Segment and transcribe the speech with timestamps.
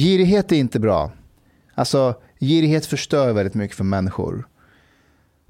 [0.00, 1.12] girighet är inte bra.
[1.74, 4.48] Alltså, girighet förstör väldigt mycket för människor.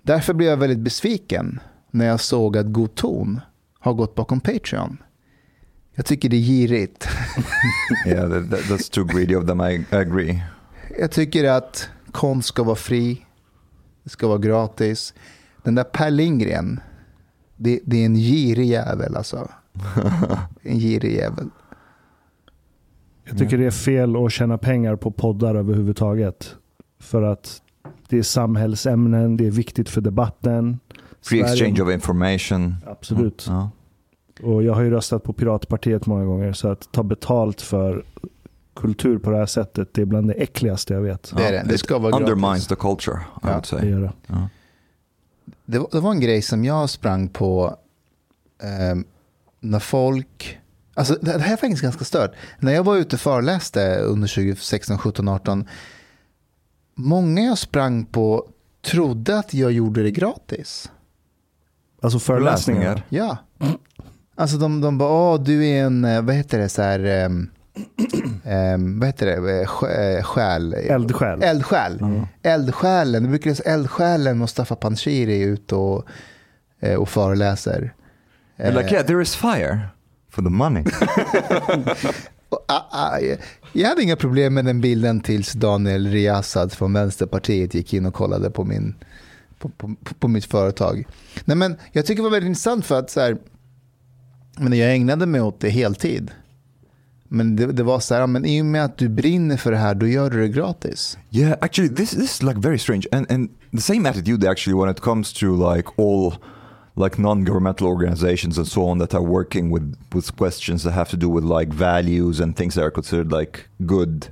[0.03, 1.61] Därför blev jag väldigt besviken
[1.91, 3.41] när jag såg att God ton
[3.79, 4.97] har gått bakom Patreon.
[5.95, 7.09] Jag tycker det är girigt.
[8.07, 10.43] yeah, that, that's too greedy of them, I agree.
[10.99, 13.27] Jag tycker att konst ska vara fri.
[14.03, 15.15] Det ska vara gratis.
[15.63, 16.81] Den där Per Lindgren,
[17.57, 19.49] det, det är en girig jävel alltså.
[20.63, 21.51] en girig jävel.
[23.31, 26.55] Jag tycker det är fel att tjäna pengar på poddar överhuvudtaget.
[27.01, 27.63] För att
[28.09, 30.79] det är samhällsämnen, det är viktigt för debatten.
[31.23, 32.77] Free Sverige, exchange of information.
[32.87, 33.47] Absolut.
[33.49, 33.59] Mm.
[33.61, 33.71] Ja.
[34.43, 38.05] Och jag har ju röstat på Piratpartiet många gånger, så att ta betalt för
[38.77, 41.33] kultur på det här sättet, det är bland det äckligaste jag vet.
[41.37, 41.65] Det, är det.
[41.69, 43.49] det ska vara undermines the culture, I ja.
[43.49, 43.91] would say.
[43.91, 44.13] Det, det.
[44.27, 44.49] Ja.
[45.65, 47.77] Det, var, det, var, en grej som jag sprang på
[48.63, 48.99] eh,
[49.61, 50.60] när folk...
[50.95, 52.33] Alltså, det, det här är faktiskt ganska stört.
[52.59, 55.69] När jag var ute och föreläste under 2016, 17, 18.
[56.95, 58.47] Många jag sprang på
[58.83, 60.91] trodde att jag gjorde det gratis.
[62.03, 63.03] Alltså föreläsningar?
[63.09, 63.37] Ja.
[64.35, 67.51] Alltså de, de bara, åh du är en, eh, vad heter det, så här, um,
[68.45, 70.75] um, vad heter det, eh, själ?
[70.75, 71.43] Eldsjäl.
[71.43, 72.01] Eldsjäl.
[72.01, 72.27] Mm.
[72.43, 76.05] Eldsjälen, det brukar säga eldsjälen Mustafa Panshiri är ute och,
[76.81, 77.95] eh, och föreläser.
[78.57, 79.81] Like, yeah, there is fire
[80.31, 80.85] for the money.
[82.67, 83.19] Ah, ah,
[83.73, 88.15] jag hade inga problem med den bilden tills Daniel Riazad från Vänsterpartiet gick in och
[88.15, 88.95] kollade på, min,
[89.59, 91.07] på, på, på mitt företag.
[91.45, 93.37] Nej, men jag tycker det var väldigt intressant för att så här,
[94.59, 96.31] men jag ägnade mig åt det heltid.
[97.29, 99.79] Men det, det, var så här, men i och med att du brinner för det
[99.79, 101.19] här, då gör du det gratis.
[101.31, 103.07] Yeah, actually this, this is like very strange.
[103.13, 106.35] And, and the same attitude actually when it comes to like all
[106.97, 111.17] like non-governmental organizations and so on that are working with, with questions that have to
[111.17, 114.29] do with like values and things that are considered like good.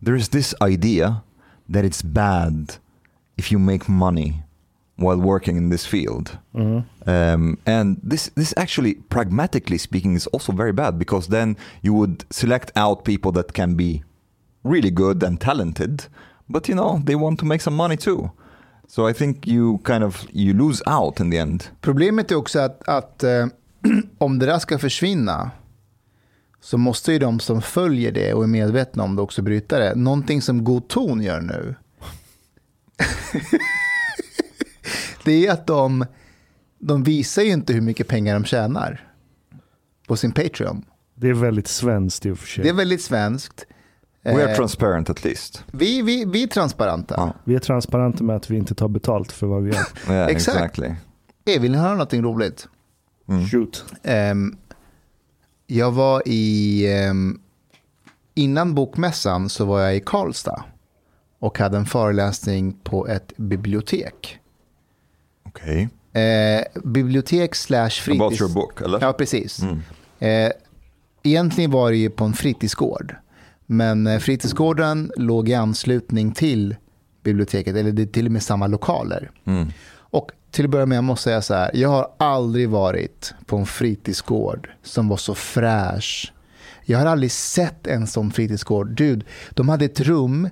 [0.00, 1.22] There is this idea
[1.68, 2.76] that it's bad
[3.36, 4.42] if you make money
[4.96, 6.38] while working in this field.
[6.54, 7.08] Mm-hmm.
[7.08, 12.24] Um, and this, this actually, pragmatically speaking, is also very bad because then you would
[12.30, 14.02] select out people that can be
[14.64, 16.06] really good and talented,
[16.48, 18.30] but you know, they want to make some money too.
[18.90, 21.64] So I think you kind of you lose out in the end.
[21.80, 23.46] Problemet är också att, att eh,
[24.18, 25.50] om det där ska försvinna
[26.60, 29.94] så måste ju de som följer det och är medvetna om det också bryta det.
[29.94, 31.74] Någonting som God ton gör nu
[35.24, 36.06] det är att de,
[36.78, 39.12] de visar ju inte hur mycket pengar de tjänar
[40.06, 40.84] på sin Patreon.
[41.14, 42.64] Det är väldigt svenskt i och för sig.
[42.64, 43.66] Det är väldigt svenskt.
[44.34, 45.64] We are eh, transparent at least.
[45.70, 47.14] Vi, vi, vi är transparenta.
[47.16, 47.34] Ja.
[47.44, 49.86] Vi är transparenta med att vi inte tar betalt för vad vi gör.
[50.12, 50.56] yeah, Exakt.
[50.56, 50.94] Exactly.
[51.46, 52.68] Hey, vill ni höra någonting roligt?
[53.28, 53.46] Mm.
[53.46, 53.84] Shoot.
[54.02, 54.56] Um,
[55.66, 57.40] jag var i, um,
[58.34, 60.64] innan bokmässan så var jag i Karlstad
[61.38, 64.38] och hade en föreläsning på ett bibliotek.
[65.46, 65.88] Okej.
[66.12, 66.22] Okay.
[66.22, 68.20] Eh, bibliotek slash fritids...
[68.20, 69.00] About your book, eller?
[69.00, 69.62] Ja, precis.
[69.62, 69.82] Mm.
[70.18, 70.52] Eh,
[71.22, 73.16] egentligen var det ju på en fritidsgård.
[73.70, 76.76] Men eh, fritidsgården låg i anslutning till
[77.22, 79.30] biblioteket, eller det är till och med samma lokaler.
[79.44, 79.68] Mm.
[79.90, 83.56] Och till att börja med, jag måste säga så här, jag har aldrig varit på
[83.56, 86.32] en fritidsgård som var så fräsch.
[86.84, 88.90] Jag har aldrig sett en sån fritidsgård.
[88.96, 90.48] Dude, de hade ett rum,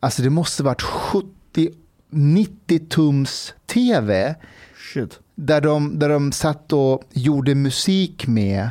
[0.00, 1.28] alltså det måste varit 70
[2.10, 4.34] 90 tums tv.
[4.92, 5.20] Shit.
[5.34, 8.70] Där de, där de satt och gjorde musik med.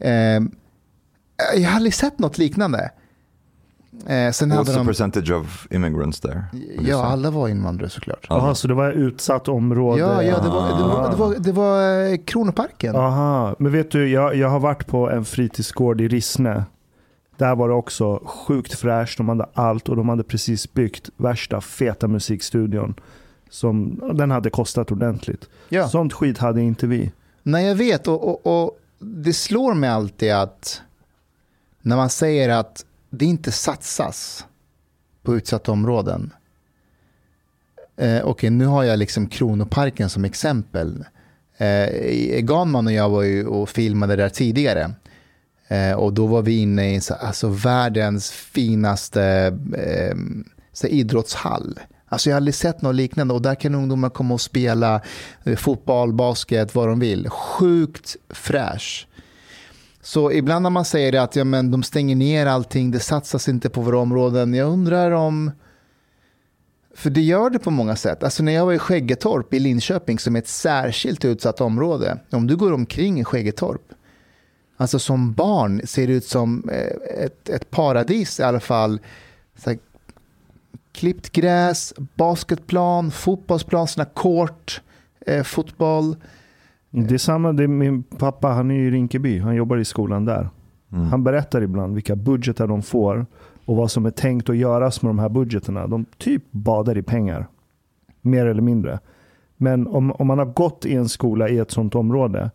[0.00, 0.40] Eh,
[1.56, 2.90] jag har aldrig sett något liknande.
[4.06, 4.86] Eh, sen What's the de...
[4.86, 6.44] percentage of immigrants there?
[6.80, 8.26] Ja, alla var invandrare såklart.
[8.28, 10.00] Jaha, så det var ett utsatt område?
[10.00, 12.96] Ja, ja det, var, det, var, det, var, det var eh, Kronoparken.
[12.96, 16.64] Aha, men vet du, jag, jag har varit på en fritidsgård i Rissne.
[17.36, 19.16] Där var det också sjukt fräscht.
[19.16, 22.94] De hade allt och de hade precis byggt värsta feta musikstudion.
[23.50, 25.48] Som, den hade kostat ordentligt.
[25.68, 25.88] Ja.
[25.88, 27.12] Sånt skit hade inte vi.
[27.42, 28.08] Nej, jag vet.
[28.08, 30.82] Och, och, och det slår mig alltid att
[31.82, 34.46] när man säger att det inte satsas
[35.22, 36.32] på utsatta områden.
[37.96, 41.04] Eh, Okej, okay, nu har jag liksom Kronoparken som exempel.
[41.56, 44.94] Eh, Ganman och jag var ju och filmade där tidigare.
[45.68, 49.22] Eh, och då var vi inne i så, alltså, världens finaste
[49.76, 50.16] eh,
[50.72, 51.80] så, idrottshall.
[52.08, 55.00] Alltså jag har aldrig sett något liknande och där kan ungdomar komma och spela
[55.44, 57.28] eh, fotboll, basket, vad de vill.
[57.28, 59.07] Sjukt fräsch.
[60.02, 63.70] Så ibland när man säger att ja, men de stänger ner allting, det satsas inte
[63.70, 64.54] på våra områden.
[64.54, 65.50] Jag undrar om...
[66.94, 68.22] För det gör det på många sätt.
[68.22, 72.18] Alltså när jag var i Skäggetorp i Linköping som är ett särskilt utsatt område.
[72.30, 73.82] Om du går omkring i Skäggetorp
[74.80, 79.00] Alltså som barn ser det ut som eh, ett, ett paradis i alla fall.
[79.56, 79.78] Så här,
[80.92, 84.80] klippt gräs, basketplan, fotbollsplan, såna kort,
[85.26, 86.16] eh, fotboll.
[86.90, 90.24] Det är samma, det är min pappa han är i Rinkeby, han jobbar i skolan
[90.24, 90.48] där.
[90.92, 91.04] Mm.
[91.06, 93.26] Han berättar ibland vilka budgetar de får
[93.64, 95.86] och vad som är tänkt att göras med de här budgeterna.
[95.86, 97.46] De typ badar i pengar.
[98.20, 98.98] Mer eller mindre.
[99.56, 102.50] Men om, om man har gått i en skola i ett sånt område.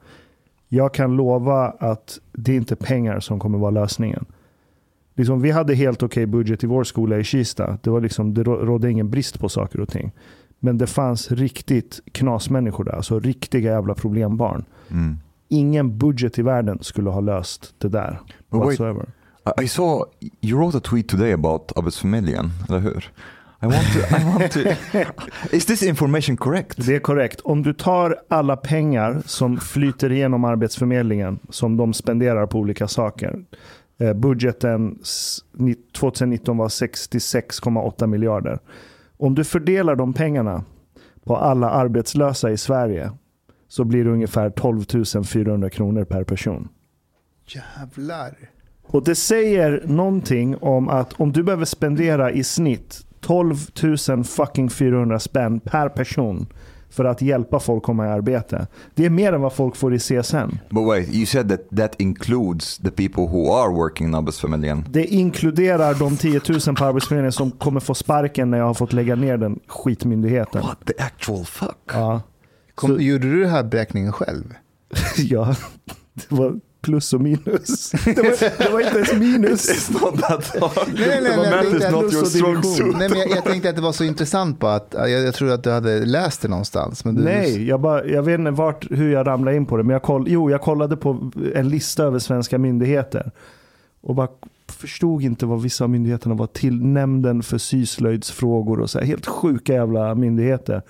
[0.70, 4.26] Jag kan lova att det är inte pengar som kommer vara lösningen.
[5.16, 7.78] Liksom, vi hade helt okej budget i vår skola i Kista.
[7.82, 10.12] Det, var liksom, det rå- rådde ingen brist på saker och ting.
[10.66, 12.92] Men det fanns riktigt knasmänniskor där.
[12.92, 14.66] Alltså riktiga jävla problembarn.
[14.92, 15.18] Mm.
[15.50, 18.20] Ingen budget i världen skulle ha löst det där.
[18.52, 19.06] But wait, Whatsoever.
[19.60, 20.06] I- I saw
[20.42, 23.12] you wrote a tweet today about Arbetsförmedlingen, eller hur?
[23.62, 24.60] I want to, I want to,
[25.56, 26.86] is this information correct?
[26.86, 27.42] Det är korrekt.
[27.42, 33.40] Om du tar alla pengar som flyter igenom Arbetsförmedlingen, som de spenderar på olika saker.
[34.00, 38.60] Eh, budgeten s- ni- 2019 var 66,8 miljarder.
[39.18, 40.64] Om du fördelar de pengarna
[41.24, 43.12] på alla arbetslösa i Sverige
[43.68, 46.70] så blir det ungefär 12 400 kronor per person.
[47.48, 48.36] Jävlar.
[48.84, 53.56] Och det säger någonting om att om du behöver spendera i snitt 12
[54.10, 56.48] 000 fucking 400 spänn per person
[56.94, 58.68] för att hjälpa folk komma i arbete.
[58.96, 60.36] Det är mer än vad folk får i CSN.
[60.70, 64.86] But wait, you said that that includes the people who are working in Arbetsförmedlingen.
[64.90, 68.94] Det inkluderar de 10 000 på Arbetsförmedlingen som kommer få sparken när jag har fått
[68.94, 70.62] lägga ner den skitmyndigheten.
[70.62, 71.78] What the actual fuck?
[71.94, 72.22] Ja,
[72.76, 74.44] Kom, Så- Gjorde du den här beräkningen själv?
[75.18, 75.56] ja,
[76.14, 77.92] det var plus och minus.
[78.06, 79.70] Det var, det var inte ens minus.
[79.70, 80.88] It's not that hard.
[80.94, 82.76] Nej, nej, nej, is tänkte not your strong division.
[82.76, 82.98] suit.
[82.98, 85.52] Nej, men jag, jag tänkte att det var så intressant på att jag, jag tror
[85.52, 87.06] att du hade läst det någonstans.
[87.06, 89.84] Men du, Nej, jag, bara, jag vet inte vart, hur jag ramlade in på det.
[89.84, 93.32] Men jag, koll, jo, jag kollade på en lista över svenska myndigheter.
[94.02, 94.28] Och bara
[94.72, 96.86] förstod inte vad vissa av myndigheterna var till.
[96.86, 99.06] Nämnden för syslöjdsfrågor och så här.
[99.06, 100.82] Helt sjuka jävla myndigheter.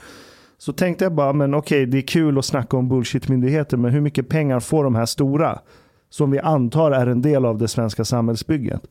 [0.57, 3.77] Så tänkte jag bara, men okej, det är kul att snacka om bullshit-myndigheter.
[3.77, 5.59] Men hur mycket pengar får de här stora?
[6.13, 8.81] Som vi antar är en del av det svenska samhällsbygget.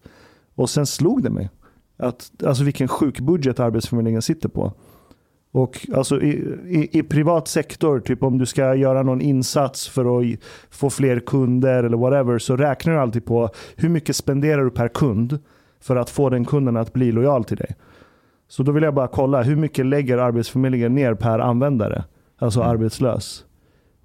[0.55, 1.51] Och sen slog det mig.
[1.97, 4.73] Att, alltså vilken sjuk budget Arbetsförmedlingen sitter på.
[5.53, 6.31] Och alltså i,
[6.67, 10.39] i, i privat sektor, typ om du ska göra någon insats för att
[10.71, 14.89] få fler kunder eller whatever, så räknar du alltid på hur mycket spenderar du per
[14.89, 15.39] kund
[15.81, 17.77] för att få den kunden att bli lojal till dig.
[18.49, 22.05] Så då vill jag bara kolla, hur mycket lägger Arbetsförmedlingen ner per användare?
[22.39, 22.71] Alltså Mm.
[22.71, 23.45] arbetslös.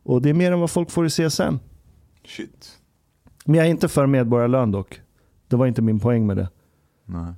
[0.03, 1.59] Och det är mer än vad folk får i CSN.
[2.25, 2.76] Shit.
[3.47, 5.01] Men jag är inte för medborgarlön dock.
[5.47, 6.49] Det var inte min poäng med det.
[7.05, 7.17] No.
[7.17, 7.35] Men-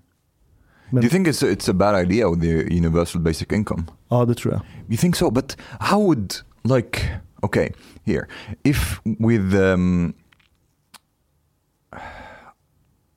[0.91, 3.83] Do you think it's a, it's a bad idea with the universal basic income?
[4.09, 4.61] Ja, det tror jag.
[4.87, 5.31] You think so?
[5.31, 6.33] But how would
[6.63, 7.09] like
[7.43, 7.69] okay
[8.05, 8.27] here
[8.63, 10.13] if with um,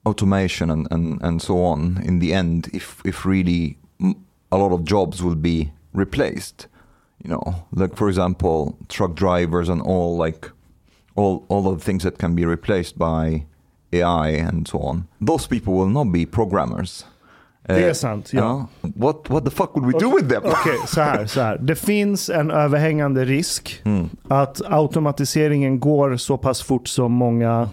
[0.04, 3.78] automation and, and, and so on in the end if if really
[4.50, 6.66] a lot of jobs will be replaced
[7.24, 10.50] you know like for example truck drivers and all like
[11.16, 13.46] all all of the things that can be replaced by
[13.92, 17.06] AI and so on those people will not be programmers
[17.66, 18.66] Det är Uh, sant, ja.
[18.84, 21.58] uh, what what the fuck would we do with them Okej, så här, så här.
[21.58, 24.08] Det finns en överhängande risk Mm.
[24.28, 27.69] att automatiseringen går så pass fort som många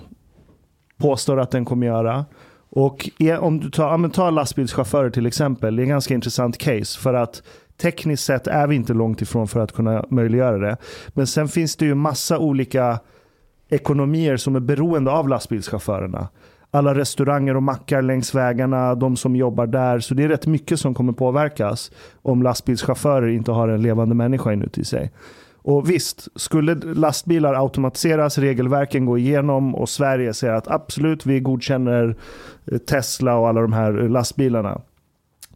[0.97, 2.25] påstår att den kommer göra.
[2.71, 5.75] Och om du tar, ja, men ta lastbilschaufförer till exempel.
[5.75, 6.99] Det är en ganska intressant case.
[6.99, 7.43] För att
[7.81, 10.77] tekniskt sett är vi inte långt ifrån för att kunna möjliggöra det.
[11.09, 12.99] Men sen finns det ju massa olika
[13.69, 16.27] ekonomier som är beroende av lastbilschaufförerna.
[16.71, 19.99] Alla restauranger och mackar längs vägarna, de som jobbar där.
[19.99, 24.53] Så det är rätt mycket som kommer påverkas om lastbilschaufförer inte har en levande människa
[24.53, 25.11] inuti sig.
[25.61, 32.15] Och visst, skulle lastbilar automatiseras, regelverken gå igenom och Sverige säger att absolut, vi godkänner
[32.87, 34.81] Tesla och alla de här lastbilarna.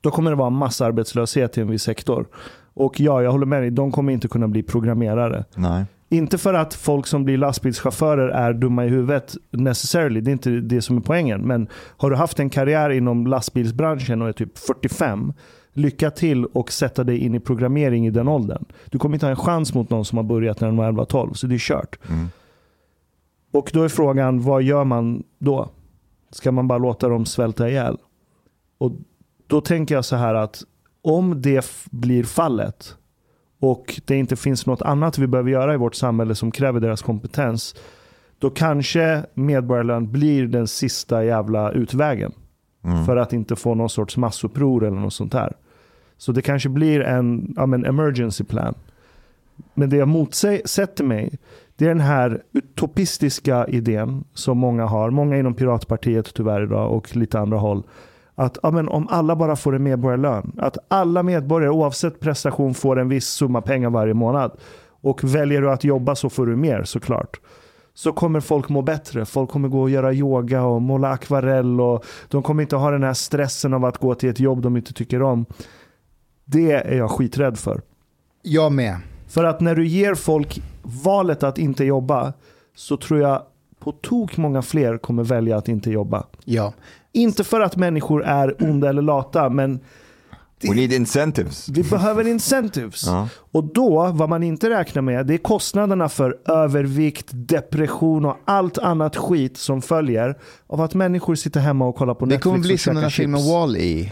[0.01, 2.25] Då kommer det vara massarbetslöshet i en viss sektor.
[2.73, 5.45] Och ja, jag håller med dig, de kommer inte kunna bli programmerare.
[5.55, 5.85] Nej.
[6.13, 10.21] Inte för att folk som blir lastbilschaufförer är dumma i huvudet necessarily.
[10.21, 11.41] Det är inte det som är poängen.
[11.41, 11.67] Men
[11.97, 15.33] har du haft en karriär inom lastbilsbranschen och är typ 45.
[15.73, 18.65] Lycka till och sätta dig in i programmering i den åldern.
[18.85, 21.33] Du kommer inte ha en chans mot någon som har börjat när de var 11-12.
[21.33, 21.99] Så det är kört.
[22.09, 22.27] Mm.
[23.51, 25.69] Och då är frågan, vad gör man då?
[26.31, 27.97] Ska man bara låta dem svälta ihjäl?
[28.77, 28.91] Och
[29.47, 30.63] då tänker jag så här att
[31.01, 32.95] om det blir fallet
[33.63, 37.01] och det inte finns något annat vi behöver göra i vårt samhälle som kräver deras
[37.01, 37.75] kompetens.
[38.39, 42.31] Då kanske medborgarlön blir den sista jävla utvägen.
[42.83, 43.05] Mm.
[43.05, 45.53] För att inte få någon sorts massuppror eller något sånt där.
[46.17, 48.73] Så det kanske blir en ja, men emergency plan.
[49.73, 51.39] Men det jag motsätter mig,
[51.75, 57.15] Det är den här utopistiska idén som många har, många inom Piratpartiet tyvärr idag och
[57.15, 57.83] lite andra håll.
[58.35, 62.99] Att ja, men om alla bara får en medborgarlön, att alla medborgare oavsett prestation får
[62.99, 64.51] en viss summa pengar varje månad.
[65.01, 67.39] Och väljer du att jobba så får du mer såklart.
[67.93, 69.25] Så kommer folk må bättre.
[69.25, 73.03] Folk kommer gå och göra yoga och måla akvarell och de kommer inte ha den
[73.03, 75.45] här stressen av att gå till ett jobb de inte tycker om.
[76.45, 77.81] Det är jag skiträdd för.
[78.41, 78.97] Jag med.
[79.27, 82.33] För att när du ger folk valet att inte jobba
[82.75, 83.41] så tror jag
[83.79, 86.23] på tok många fler kommer välja att inte jobba.
[86.45, 86.73] Ja.
[87.13, 89.79] Inte för att människor är onda eller lata, men
[90.69, 91.69] We need incentives.
[91.69, 93.03] vi behöver incentives.
[93.05, 93.29] Ja.
[93.51, 98.77] Och då, vad man inte räknar med, det är kostnaderna för övervikt, depression och allt
[98.77, 102.59] annat skit som följer av att människor sitter hemma och kollar på Det Netflix kommer
[102.59, 103.51] bli som den här käkar filmen chips.
[103.51, 104.11] Wall-E.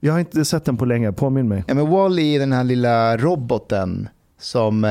[0.00, 1.64] Jag har inte sett den på länge, påminn mig.
[1.66, 4.08] Ja, men Wall-E är den här lilla roboten
[4.40, 4.90] som, eh,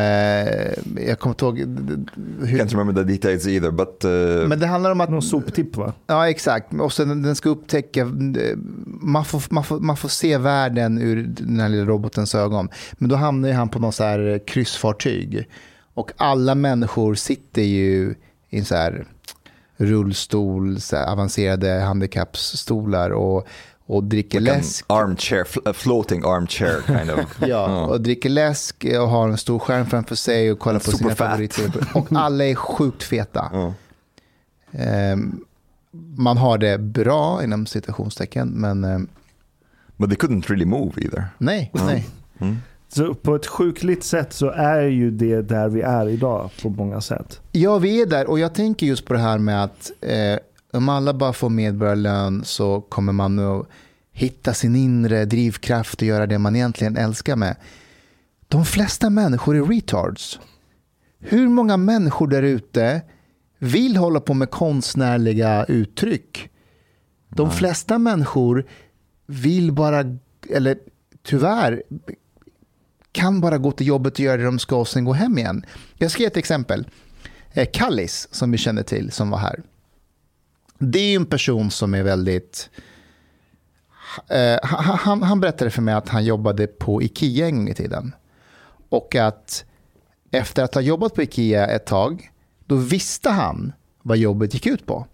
[1.07, 4.91] jag kommer inte ihåg hur, Can't remember the details either, but uh, men det handlar
[4.91, 5.93] om att Någon soptipp va?
[6.07, 6.73] Ja, exakt.
[6.73, 8.05] Och sen den ska upptäcka,
[8.85, 12.69] man får, man, får, man får se världen ur den här lilla robotens ögon.
[12.93, 15.47] Men då hamnar ju han på något så här kryssfartyg.
[15.93, 18.15] Och alla människor sitter ju
[18.49, 19.05] i en så här
[19.77, 23.47] rullstol, så här avancerade handikappstolar och,
[23.87, 24.85] och dricker like läsk.
[24.87, 27.37] armchair, floating armchair kind of.
[27.47, 31.15] Ja, och dricker läsk och har en stor skärm framför sig och kollar på sina
[31.15, 31.71] favoriter.
[31.93, 33.49] Och alla är sjukt feta.
[33.53, 33.73] Ja.
[34.71, 35.39] Ehm,
[36.17, 39.07] man har det bra inom citationstecken, men ehm,
[39.97, 41.25] But they couldn't really move either.
[41.37, 42.07] nej, nej.
[42.39, 42.57] Mm.
[42.89, 47.01] Så på ett sjukligt sätt så är ju det där vi är idag på många
[47.01, 47.41] sätt.
[47.51, 50.37] Ja, vi är där och jag tänker just på det här med att eh,
[50.73, 53.65] om alla bara får medborgarlön så kommer man nog
[54.11, 57.55] hitta sin inre drivkraft och göra det man egentligen älskar med.
[58.47, 60.39] De flesta människor är retards.
[61.19, 63.01] Hur många människor där ute
[63.59, 66.49] vill hålla på med konstnärliga uttryck?
[67.29, 68.65] De flesta människor
[69.25, 70.17] vill bara,
[70.49, 70.77] eller
[71.23, 71.83] tyvärr,
[73.11, 75.65] kan bara gå till jobbet och göra det de ska och sen gå hem igen.
[75.95, 76.87] Jag ska ge ett exempel.
[77.53, 79.63] Eh, Kallis, som vi känner till, som var här.
[80.79, 82.69] Det är ju en person som är väldigt...
[84.29, 87.73] Eh, han, han, han berättade för mig att han jobbade på Ikea en gång i
[87.73, 88.15] tiden.
[88.89, 89.65] Och att
[90.31, 92.31] efter att ha jobbat på Ikea ett tag,
[92.65, 95.05] då visste han vad jobbet gick ut på.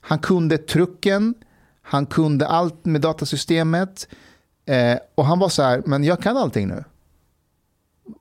[0.00, 1.34] Han kunde trucken,
[1.82, 4.08] han kunde allt med datasystemet.
[4.66, 6.84] Eh, och han var så här, men jag kan allting nu.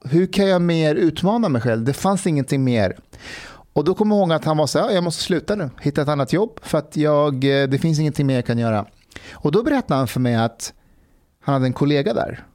[0.04, 1.84] Hur kan jag mer utmana mig själv?
[1.84, 3.00] Det fanns ingenting mer.
[3.80, 6.02] Och då kommer jag ihåg att han var så här, jag måste sluta nu, hitta
[6.02, 8.86] ett annat jobb för att jag, eh, det finns ingenting mer jag kan göra.
[9.32, 10.74] Och då berättade han för mig att
[11.44, 12.46] han hade en kollega där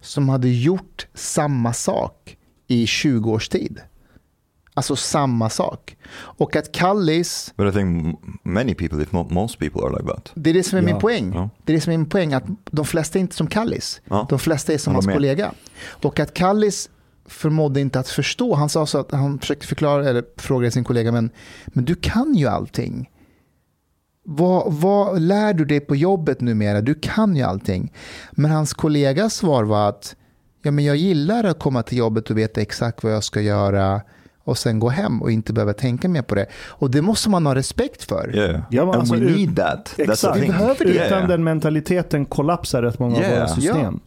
[0.00, 2.36] som hade gjort samma sak
[2.66, 3.80] i 20 års tid.
[4.74, 5.96] Alltså samma sak.
[6.14, 10.14] Och att Kallis, But I think m- many people, if not most people, are like
[10.14, 10.30] that.
[10.34, 10.86] det är det som är Ja.
[10.86, 11.32] min poäng.
[11.34, 11.50] Ja.
[11.64, 14.00] Det är det som är min poäng, att de flesta är inte som Kallis.
[14.04, 14.26] Ja.
[14.30, 15.52] De flesta är som hans kollega.
[16.02, 16.90] Och att Kallis
[17.26, 18.54] förmådde inte att förstå.
[18.54, 21.30] Han sa så att han försökte förklara, eller frågade sin kollega, men,
[21.66, 23.10] men du kan ju allting.
[24.24, 26.80] Vad, vad lär du dig på jobbet numera?
[26.80, 27.92] Du kan ju allting.
[28.32, 30.16] Men hans kollegas svar var att
[30.62, 34.02] ja, men jag gillar att komma till jobbet och veta exakt vad jag ska göra
[34.44, 36.46] och sen gå hem och inte behöva tänka mer på det.
[36.54, 38.36] Och det måste man ha respekt för.
[38.36, 38.62] Yeah.
[38.70, 39.94] Ja, men alltså, we need that.
[39.98, 40.36] Exakt.
[40.36, 40.90] Vi behöver det.
[40.90, 41.28] Utan yeah.
[41.28, 43.34] den mentaliteten kollapsar rätt många av Yeah.
[43.34, 44.00] våra system.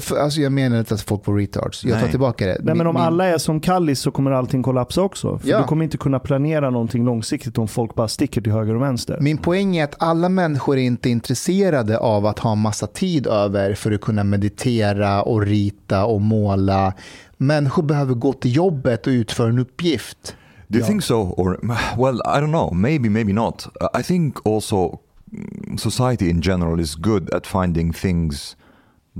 [0.00, 1.84] För, alltså jag menar inte att folk var retards.
[1.84, 2.10] Jag tar Nej.
[2.10, 2.56] tillbaka det.
[2.62, 5.38] Nej, men om Min- alla är som Kallis så kommer allting kollapsa också.
[5.38, 5.58] För Ja.
[5.58, 9.18] du kommer inte kunna planera någonting långsiktigt om folk bara sticker till höger och vänster.
[9.20, 13.74] Min poäng är att alla människor är inte intresserade av att ha massa tid över
[13.74, 16.92] för att kunna meditera och rita och måla.
[17.36, 20.36] Människor behöver gå till jobbet och utföra en uppgift.
[20.68, 20.88] Do you Yeah.
[20.88, 21.14] think so?
[21.36, 21.58] Or,
[22.02, 22.74] well, I don't know.
[22.74, 23.68] Maybe, maybe not.
[24.00, 24.98] I think also
[25.32, 28.56] mm, society in general is good at finding things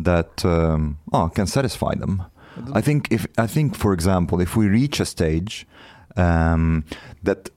[0.05, 2.25] that um, oh, can satisfy them.
[2.73, 5.67] I think if I think, for example, if we reach a stage
[6.17, 6.85] um,
[7.23, 7.51] that,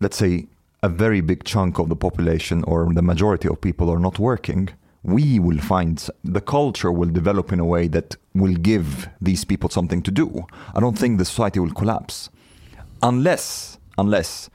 [0.00, 0.46] let's say,
[0.82, 4.70] a very big chunk of the population or the majority of people are not working,
[5.02, 9.70] we will find the culture will develop in a way that will give these people
[9.70, 10.46] something to do.
[10.74, 12.30] I don't think the society will collapse
[13.02, 14.50] unless unless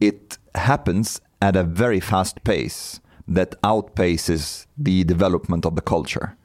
[0.00, 6.36] it happens at a very fast pace that outpaces the development of the culture.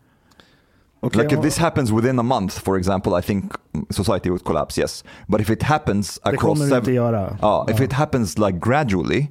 [1.05, 3.51] Okej, like if och- this happens within a month, for example, I think
[3.89, 4.81] society would collapse.
[4.81, 7.27] Yes, but if it happens across det seven, göra.
[7.29, 7.85] uh, if Ja.
[7.85, 9.27] it happens like gradually,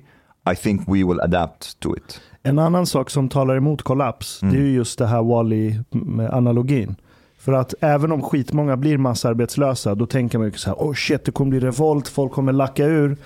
[0.53, 2.21] I think we will adapt to it.
[2.43, 4.55] En annan sak som talar emot kollaps, Mm.
[4.55, 6.97] det är ju just det här Wall-E med analogin.
[7.39, 11.25] För att även om skitmånga blir massarbetslösa, då tänker man ju så här, oh shit,
[11.25, 13.17] det kommer bli revolt, folk kommer lacka ur.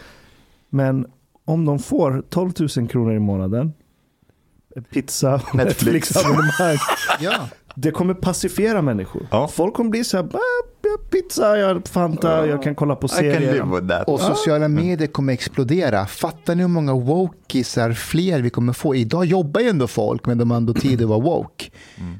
[0.70, 1.06] Men
[1.44, 3.72] om de får 12 000 kronor i månaden,
[4.90, 6.14] pizza, Netflix.
[6.14, 6.76] Netflix-abonnemang,
[7.20, 7.32] Ja.
[7.80, 9.26] Det kommer pacifiera människor.
[9.30, 9.48] Ja.
[9.48, 14.04] Folk kommer bli så här, "Ah, pizza, jag har Fanta, jag kan kolla på serier.
[14.06, 16.06] Och sociala medier kommer explodera.
[16.06, 18.94] Fattar ni hur många wokisar fler vi kommer få?
[18.94, 21.70] Idag jobbar ju ändå folk, men de har ändå tid att vara woke.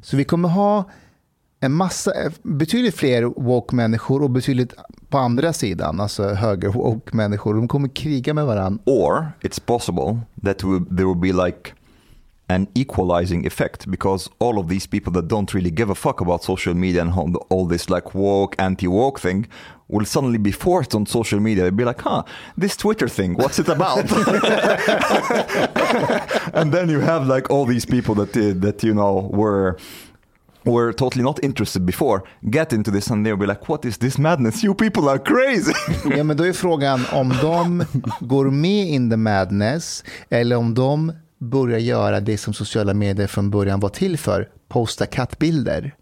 [0.03, 0.85] Så vi kommer ha
[1.61, 2.13] en massa,
[2.43, 4.75] betydligt fler woke-människor och betydligt
[5.09, 7.55] på andra sidan, alltså höger-woke-människor.
[7.55, 8.83] De kommer kriga med varandra.
[8.87, 11.73] Or it's possible that there will be like
[12.49, 16.43] an equalizing effect because all of these people that don't really give a fuck about
[16.43, 19.47] social media and all, this like woke, anti-woke thing
[19.89, 21.65] will suddenly be forced on social media.
[21.65, 22.23] They'll be like, huh,
[22.57, 23.99] this Twitter thing, what's it about?
[26.55, 29.77] and then you have like all these people that did, that you know were
[30.65, 34.19] were totally not interested before get into this and they'll be like, what is this
[34.19, 34.63] madness?
[34.63, 35.73] You people are crazy.
[36.17, 37.85] Ja, men då är frågan om de
[38.21, 43.51] går med in the madness eller om de börjar göra det som sociala medier från
[43.51, 45.95] början var till för, posta kattbilder.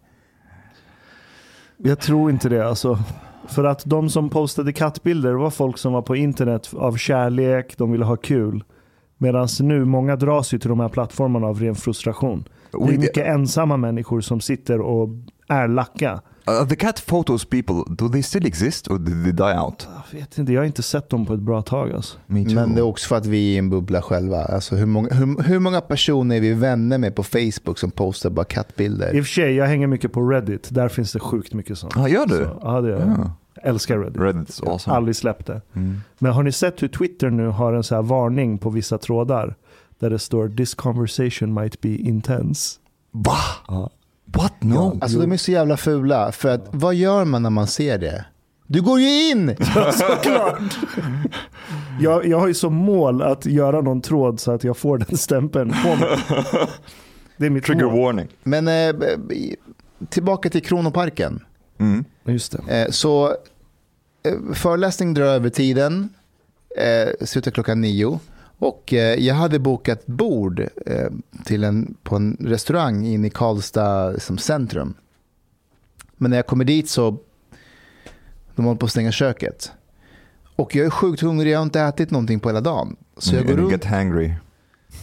[1.76, 2.98] Jag tror inte det alltså.
[3.48, 7.92] För att de som postade kattbilder var folk som var på internet av kärlek, de
[7.92, 8.64] ville ha kul.
[9.18, 12.48] Medan nu, många dras ju till de här plattformarna av ren frustration.
[12.70, 15.08] Det är mycket ensamma människor som sitter och
[15.48, 16.20] är lacka.
[16.48, 19.88] Uh, the cat photos people, do they still exist or did they die out?
[20.12, 22.18] Jag vet inte, jag har inte sett dem på ett bra tag alltså.
[22.26, 22.54] Me too.
[22.54, 24.44] Men det är också för att vi är i en bubbla själva.
[24.44, 28.30] Alltså hur, många, hur, hur många personer är vi vänner med på Facebook som postar
[28.30, 29.14] bara kattbilder?
[29.14, 30.68] I och för sig, jag hänger mycket på Reddit.
[30.70, 31.96] Där finns det sjukt mycket sånt.
[31.96, 32.34] Ah, gör du?
[32.34, 33.08] Så, ja, det gör jag.
[33.08, 33.32] Ja.
[33.54, 34.16] Jag älskar Reddit.
[34.16, 34.96] Reddit's Jag awesome.
[34.96, 35.60] aldrig släppt det.
[35.74, 36.00] Mm.
[36.18, 39.56] Men har ni sett hur Twitter nu har en så här varning på vissa trådar?
[39.98, 42.78] Där det står “This conversation might be intense”.
[43.12, 43.36] Va?
[44.26, 44.62] What?
[44.62, 44.98] No.
[45.00, 46.32] Alltså de är så jävla fula.
[46.32, 48.24] För att vad gör man när man ser det?
[48.66, 49.56] Du går ju in!
[49.92, 50.78] Såklart!
[52.00, 55.18] jag, jag har ju som mål att göra någon tråd så att jag får den
[55.18, 56.18] stämpeln på mig.
[57.36, 57.98] Det är mitt Trigger mål.
[58.00, 58.28] warning.
[58.42, 58.94] Men eh,
[60.08, 61.44] tillbaka till Kronoparken.
[61.78, 62.04] Mm.
[62.24, 62.82] Just det.
[62.82, 66.08] Eh, så eh, föreläsning drar över tiden.
[66.78, 68.20] Eh, slutar klockan nio.
[68.58, 71.10] Och eh, jag hade bokat bord eh,
[71.44, 74.94] till en, på en restaurang inne i Karlstad som centrum.
[76.16, 77.18] Men när jag kommer dit så
[78.54, 79.72] de håller på att stänga köket.
[80.56, 82.96] Och jag är sjukt hungrig, jag har inte ätit någonting på hela dagen.
[83.16, 83.84] Så jag Mm, går runt get.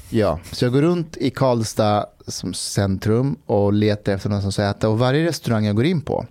[0.09, 4.89] Ja, så jag går runt i Karlstad som centrum och letar efter någonstans att äta.
[4.89, 6.25] Och varje restaurang jag går in på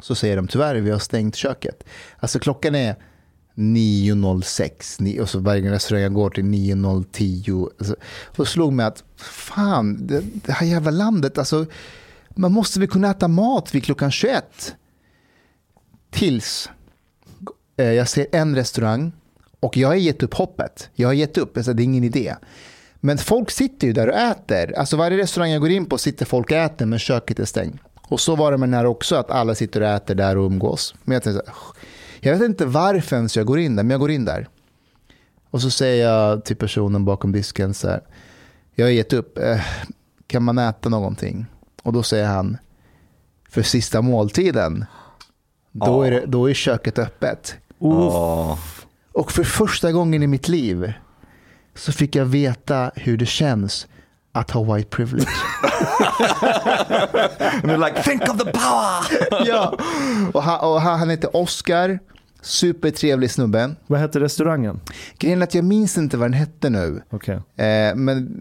[0.00, 1.84] så säger de tyvärr vi har stängt köket.
[2.18, 2.96] Alltså klockan är
[3.60, 7.68] 9.06 och så varje restaurang jag går till 9.010.
[7.78, 7.96] Alltså,
[8.36, 11.66] och slog mig att fan, det, det här jävla landet, alltså
[12.28, 14.74] man måste väl kunna äta mat vid klockan 21.
[16.10, 16.70] Tills
[17.76, 19.12] eh, jag ser en restaurang
[19.60, 20.88] och jag har gett upp hoppet.
[20.94, 22.34] Jag har gett upp, alltså, det är ingen idé.
[23.00, 24.78] Men folk sitter ju där och äter.
[24.78, 27.80] Alltså varje restaurang jag går in på sitter folk och äter men köket är stängt.
[28.02, 30.46] Och så var det med den här också, att alla sitter och äter där och
[30.46, 30.94] umgås.
[31.04, 31.56] Men jag, tänkte, så här,
[32.20, 34.48] jag vet inte varför ens jag går in där, men jag går in där.
[35.50, 38.00] Och så säger jag till personen bakom disken så här,
[38.74, 39.60] jag har gett upp, eh,
[40.26, 41.46] kan man äta någonting?
[41.82, 42.56] Och då säger han,
[43.48, 44.84] för sista måltiden,
[45.72, 47.56] då är, det, då är köket öppet.
[47.78, 48.58] Oh.
[49.12, 50.92] Och för första gången i mitt liv
[51.74, 53.86] så fick jag veta hur det känns
[54.32, 55.28] att ha white privilege.
[57.62, 59.04] And they're like, think of the power!
[59.46, 59.78] ja.
[60.32, 61.98] Och han, och han, han heter Oscar,
[62.42, 63.74] supertrevlig snubbe.
[63.86, 64.80] Vad hette restaurangen?
[65.18, 67.02] Grejen är att jag minns inte vad den hette nu.
[67.10, 67.34] Okej.
[67.34, 68.40] Eh, men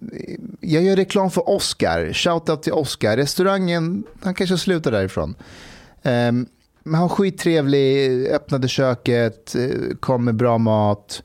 [0.60, 2.13] jag gör reklam för Oscar.
[2.13, 3.17] Shoutout till Oscar.
[3.17, 5.36] Restaurangen, han kanske slutar därifrån.
[6.04, 6.32] Eh,
[6.84, 11.23] men han var skittrevlig, öppnade köket, eh, kom med bra mat.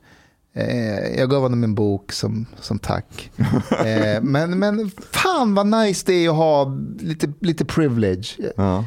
[0.57, 3.31] Eh, jag gav honom en bok som, som tack.
[3.85, 8.27] Eh, men, men fan vad nice det är att ha lite, lite privilege.
[8.57, 8.85] Ja.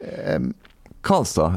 [0.00, 0.40] Eh,
[1.00, 1.54] Karlstad.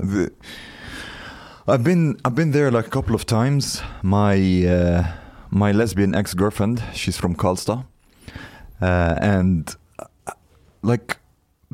[1.65, 3.83] I've been I've been there like a couple of times.
[4.01, 5.05] My uh,
[5.49, 7.83] my lesbian ex girlfriend, she's from Karlstad,
[8.81, 9.75] uh, and
[10.81, 11.17] like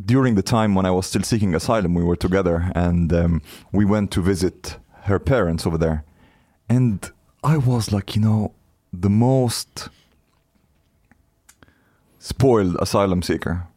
[0.06, 3.86] during the time when I was still seeking asylum, we were together, and um, we
[3.86, 6.04] went to visit her parents over there,
[6.70, 7.12] and
[7.44, 8.54] I was like, you know,
[8.92, 9.90] the most
[12.20, 13.68] spoiled asylum seeker.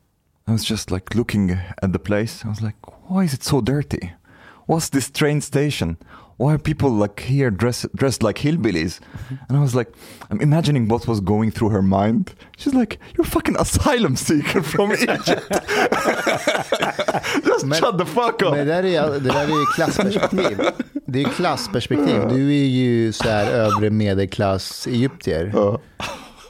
[0.47, 2.45] I was just like looking at the place.
[2.45, 2.77] I was like,
[3.09, 4.13] why is it so dirty?
[4.67, 5.99] What's this train station?
[6.41, 9.01] Why are people like here dressed dressed like hillbillies?
[9.49, 9.93] And I was like,
[10.31, 12.33] I'm imagining what was going through her mind.
[12.57, 15.51] She's like, you're a fucking asylum seeker from Egypt.
[17.45, 18.51] Just Men- shut the fuck up.
[18.51, 20.61] Men det där är, det där är ju klassperspektiv.
[21.07, 22.21] Det är ju klassperspektiv.
[22.29, 25.79] Du är ju så här övre medelklass egyptier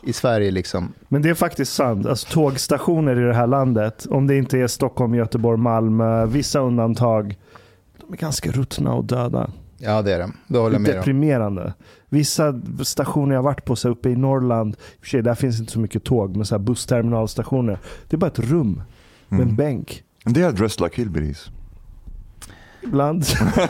[0.02, 0.92] i Sverige liksom.
[1.08, 2.06] Men det är faktiskt sant.
[2.06, 7.36] Alltså, tågstationer i det här landet, om det inte är Stockholm, Göteborg, Malmö, vissa undantag,
[8.00, 9.50] de är ganska ruttna och döda.
[9.82, 10.32] Ja det är det.
[10.46, 10.96] Det håller jag med om.
[10.96, 11.74] Deprimerande.
[12.08, 15.60] Vissa stationer jag varit på så uppe i Norrland, i och för sig, där finns
[15.60, 17.78] inte så mycket tåg, men så här bussterminalstationer.
[18.08, 18.82] Det är bara ett rum
[19.28, 19.56] med en Mm.
[19.56, 20.02] bänk.
[20.34, 21.50] They are dressed like hillbillies.
[22.82, 23.24] Ibland.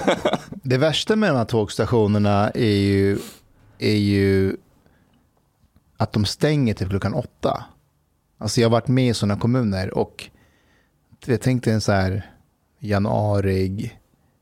[0.62, 3.18] Det värsta med de här tågstationerna är ju,
[3.78, 4.56] är ju
[5.96, 7.64] att de stänger till klockan åtta.
[8.38, 10.30] Alltså jag har varit med i sådana kommuner och
[11.26, 12.30] jag tänkte en så här
[12.78, 13.92] januari,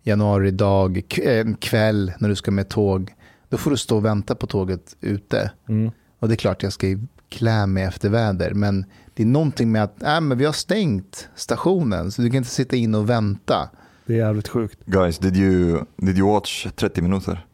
[0.03, 3.15] januari dag, eh, en kväll när du ska med tåg.
[3.49, 5.51] Då får du stå och vänta på tåget ute.
[5.69, 5.91] Mm.
[6.19, 8.55] Och det är klart jag ska ju klä mig efter väder.
[8.55, 8.85] Men
[9.15, 12.51] det är någonting med att äh, men vi har stängt stationen så du kan inte
[12.51, 13.71] sitta in och vänta.
[14.07, 14.79] Det är jävligt sjukt.
[14.87, 17.47] Guys, did you, did you watch 30 minuter?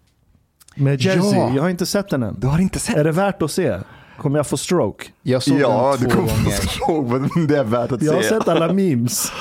[0.77, 1.53] Med Jersey, Ja.
[1.55, 2.41] jag har inte sett den än.
[2.41, 2.97] Du har inte sett?
[2.97, 3.79] Är det värt att se?
[4.19, 5.05] Kommer jag få stroke?
[5.23, 6.57] Jag såg Ja, den du två kommer få gånger.
[6.57, 8.29] stroke, men det är värt att Jag har se.
[8.29, 9.33] sett alla memes.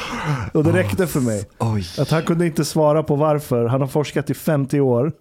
[0.53, 1.45] Och det räckte för mig.
[1.59, 1.85] Oj.
[1.99, 3.65] Att han kunde inte svara på varför.
[3.65, 5.11] Han har forskat i 50 år.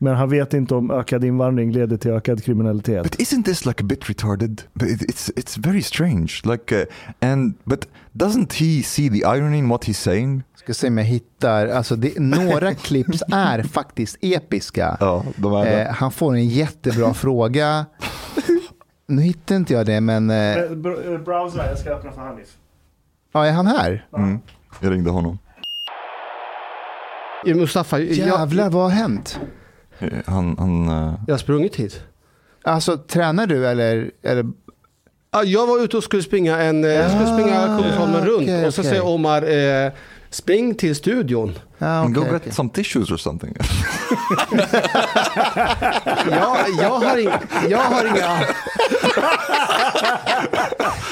[0.00, 3.02] Men han vet inte om ökad invandring leder till ökad kriminalitet.
[3.02, 4.62] But isn't this like a bit retarded?
[4.74, 6.32] But it, it's it's very strange.
[6.44, 6.84] Like, uh,
[7.20, 10.42] and but doesn't he see the irony in what he's saying?
[10.56, 14.96] Ska se om jag hittar, alltså det, några clips är faktiskt episka.
[15.00, 15.82] Ja, de är det.
[15.84, 17.86] Eh, han får en jättebra fråga.
[19.08, 20.70] Nu hittar inte jag det, men eh,
[21.24, 22.48] Browsa, jag ska öppna för Hanif.
[23.32, 24.06] ja, är han här?
[24.16, 24.38] Mm.
[24.80, 25.38] Jag ringde honom.
[27.44, 29.40] Mustafa, jag, Jävlar, vad har hänt?
[29.98, 32.02] Eh, Han, han uh, jag har sprungit hit.
[32.62, 34.10] Alltså, tränar du eller?
[34.22, 34.46] eller
[35.30, 38.42] Ja, jag var ute och skulle springa en, eh, jag skulle springa Ah, Kungsholmen runt
[38.42, 38.90] okej, och så okej.
[38.90, 39.42] säger Omar,
[39.86, 39.92] eh,
[40.30, 41.54] spring till studion.
[41.78, 42.52] ja, go okej, get okej.
[42.52, 43.56] some tissues or something.
[46.30, 48.40] Jag, jag, har, inga, jag har inga,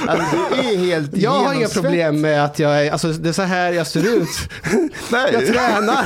[0.09, 3.33] Alltså, du är helt jag har inga problem med att jag är, alltså det är
[3.33, 4.29] så här jag ser ut.
[5.13, 5.31] Nej.
[5.33, 6.05] Jag tränar.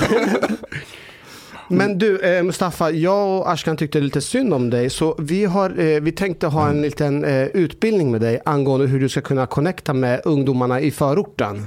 [1.68, 5.80] Men du eh, Mustafa, jag och Ashkan tyckte lite synd om dig så vi, har,
[5.80, 9.46] eh, vi tänkte ha en liten eh, utbildning med dig angående hur du ska kunna
[9.46, 11.66] connecta med ungdomarna i förorten.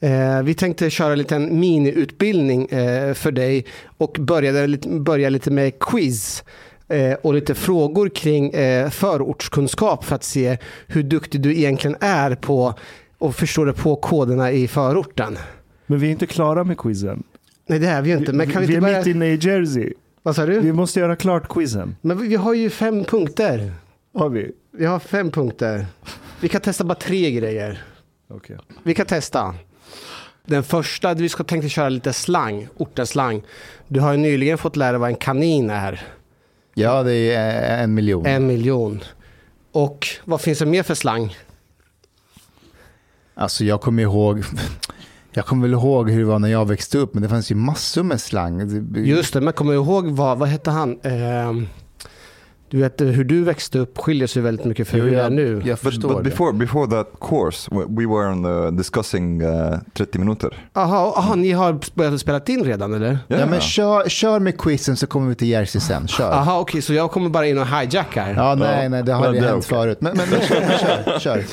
[0.00, 3.66] Eh, vi tänkte köra en liten miniutbildning eh, för dig
[3.98, 6.44] och började börja lite med quiz
[6.88, 12.34] eh, och lite frågor kring eh, förortskunskap för att se hur duktig du egentligen är
[12.34, 12.74] på
[13.18, 15.38] och förstå dig på koderna i förorten.
[15.86, 17.22] Men vi är inte klara med quizen.
[17.66, 18.98] Nej det är vi ju inte, men kan vi, vi inte är börja...
[18.98, 19.92] mitt inne i Jersey.
[20.22, 20.60] Vad sa du?
[20.60, 21.96] Vi måste göra klart quizen.
[22.00, 23.72] Men vi vi har ju fem punkter.
[24.14, 24.52] Har vi?
[24.72, 25.86] Vi har fem punkter.
[26.40, 27.82] Vi kan testa bara tre grejer.
[28.30, 28.56] Okej.
[28.82, 29.54] Vi kan testa.
[30.48, 33.42] Den första, vi ska tänkte köra lite slang, ortenslang.
[33.88, 36.02] Du har ju nyligen fått lära dig vad en kanin är.
[36.74, 38.26] Ja, det är en miljon.
[38.26, 39.04] En miljon.
[39.72, 41.36] Och vad finns det mer för slang?
[43.34, 44.44] Alltså jag kommer ihåg,
[45.32, 47.54] jag kommer väl ihåg hur det var när jag växte upp, men det fanns ju
[47.54, 48.86] massor med slang.
[48.96, 51.00] Just det, men kommer du ihåg vad, vad hette han?
[51.02, 51.66] Ehm,
[52.70, 55.52] du vet hur du växte upp skiljer sig väldigt mycket från hur du är nu.
[55.52, 56.30] jag But, förstår but det.
[56.30, 60.68] before before that course, we we were on the discussing uh, 30 minuter.
[60.74, 63.18] Aha, aha, ni har börjat spela in redan eller?
[63.28, 66.08] Ja, men kör, kör med quizen så kommer vi till Jersey sen.
[66.08, 66.32] Kör.
[66.32, 68.34] Aha, okej, så jag kommer bara in och hijackar.
[68.36, 69.78] Ja, nej, nej, det har ju det hänt okej.
[69.78, 69.98] förut.
[70.00, 71.44] Men, men, men kör, kör, kör.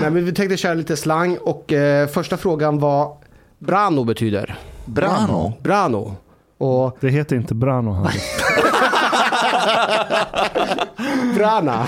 [0.00, 3.16] Nej, men vi tänkte köra lite slang och eh, första frågan var
[3.58, 4.58] Brano betyder.
[4.84, 5.52] Brano.
[5.62, 6.16] Brano.
[6.58, 8.06] Och Det heter inte Brano.
[11.34, 11.86] Brana.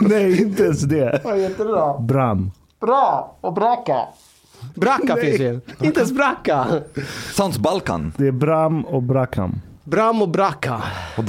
[0.00, 1.20] Nej, inte ens det.
[1.24, 1.98] Vad heter det då?
[2.00, 2.50] Bram.
[2.80, 4.00] Bra och Bracka.
[4.74, 5.60] Bracka finns ju.
[5.80, 6.66] Inte ens Bracka.
[7.32, 8.12] Sounds Balkan.
[8.16, 9.60] Det är Bram och Brakam.
[9.84, 10.82] Bram och that?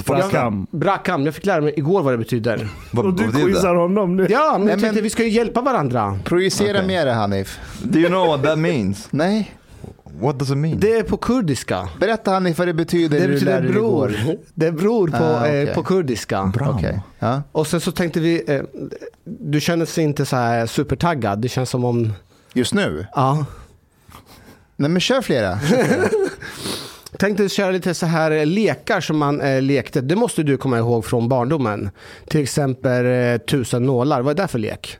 [0.05, 0.67] Brakam.
[0.71, 2.67] Brackam, jag fick lära mig igår vad det betyder.
[2.97, 4.27] Och du quizar honom nu.
[4.29, 6.19] Ja, men Nej, jag tänkte vi ska ju hjälpa varandra.
[6.23, 6.87] Projicera Okej.
[6.87, 7.59] mer Hanif.
[7.83, 9.07] Do you know what that means?
[9.11, 9.51] Nej,
[10.19, 10.79] What does it mean?
[10.79, 11.89] Det är på kurdiska.
[11.99, 13.19] berätta Hanif vad det betyder.
[13.19, 13.73] Det betyder bror.
[14.11, 14.37] igår.
[14.53, 15.67] Det är bror på, Ah, okej.
[15.67, 16.51] eh, på kurdiska.
[16.55, 16.75] Bram.
[16.75, 16.99] Okej.
[17.19, 17.41] Ja.
[17.51, 18.61] Och sen så tänkte vi, eh,
[19.23, 21.39] du känner sig inte så här supertaggad.
[21.39, 22.13] Det känns som om,
[22.53, 23.05] Just nu?
[23.15, 23.45] ja.
[24.75, 25.59] Nej men kör flera.
[27.17, 30.01] Tänkte köra lite så här eh, lekar som man eh, lekte.
[30.01, 31.89] Det måste du komma ihåg från barndomen.
[32.27, 34.21] Till exempel eh, tusen nålar.
[34.21, 34.97] Vad är det för lek?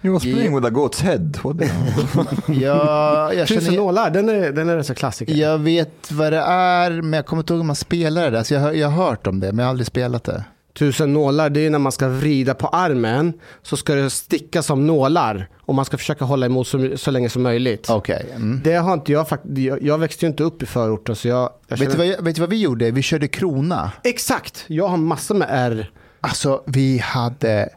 [0.00, 1.38] He was playing with a goat's head.
[1.42, 5.34] What the- Ja, jag, Tusen känner, nålar, den är, den är rätt så klassiker.
[5.34, 8.38] jag vet vad det är, men jag kommer inte ihåg hur man spelar det.
[8.38, 10.44] Alltså jag, har- jag har hört om det, men jag har aldrig spelat det.
[10.78, 13.32] Tusen nålar, det är när man ska vrida på armen
[13.62, 17.28] så ska det sticka som nålar och man ska försöka hålla emot så, så länge
[17.30, 17.90] som möjligt.
[17.90, 18.26] Okej.
[18.34, 18.60] Mm.
[18.64, 21.50] Det har inte jag faktiskt, jag, jag växte ju inte upp i förorten så jag...
[21.68, 22.90] jag Vet, du känner- vad, vet du vad vi gjorde?
[22.90, 23.92] Vi körde krona.
[24.04, 25.90] Exakt, jag har massor med R.
[26.20, 27.68] Alltså, vi hade...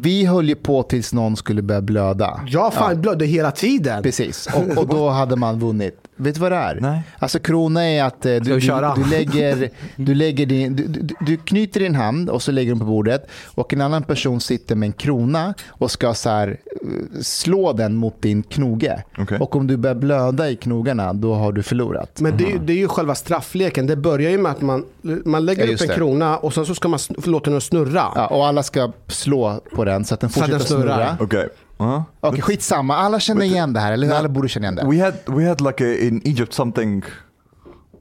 [0.00, 2.40] Vi höll ju på tills någon skulle börja blöda.
[2.46, 4.02] Jag fan blödde hela tiden.
[4.02, 6.05] Precis, och, och då hade man vunnit.
[6.16, 6.78] Vet du vad det är?
[6.80, 7.02] Nej.
[7.18, 8.60] Alltså krona är att eh, du, du,
[8.96, 12.78] du, lägger, du, lägger din, du, du, du knyter din hand och så lägger den
[12.78, 16.48] på bordet och en annan person sitter med en krona och ska så här,
[16.82, 19.02] eh, slå den mot din knoge.
[19.18, 19.38] Okej.
[19.38, 22.20] Och om du börjar blöda i knogarna, då har du förlorat.
[22.20, 23.86] Men det är, ju, det är ju själva straffleken.
[23.86, 24.84] Det börjar ju med att man,
[25.24, 25.94] man lägger Ja, upp en det.
[25.94, 28.04] krona och sen så ska man låta den snurra.
[28.14, 31.16] Ja, och alla ska slå på den så att den Så att fortsätter den snurrar.
[31.16, 31.24] snurra.
[31.24, 31.48] Okay.
[31.78, 32.02] Uh-huh.
[32.20, 32.96] Okej, skitsamma.
[32.96, 34.86] Alla känner igen det här, eller alla borde känna igen det.
[34.96, 37.02] We had we had like a, in Egypt something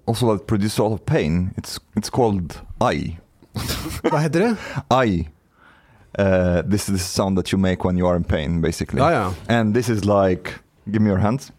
[0.08, 1.50] also that produced a lot of pain.
[1.58, 2.54] It's it's called
[2.94, 3.18] I.
[4.12, 4.56] Vad heter det?
[5.06, 5.30] I.
[6.20, 9.02] Uh, this is the sound that you make when you are in pain, basically.
[9.02, 9.34] Ja, ja.
[9.60, 10.52] And this is like,
[10.86, 11.52] give me your hands.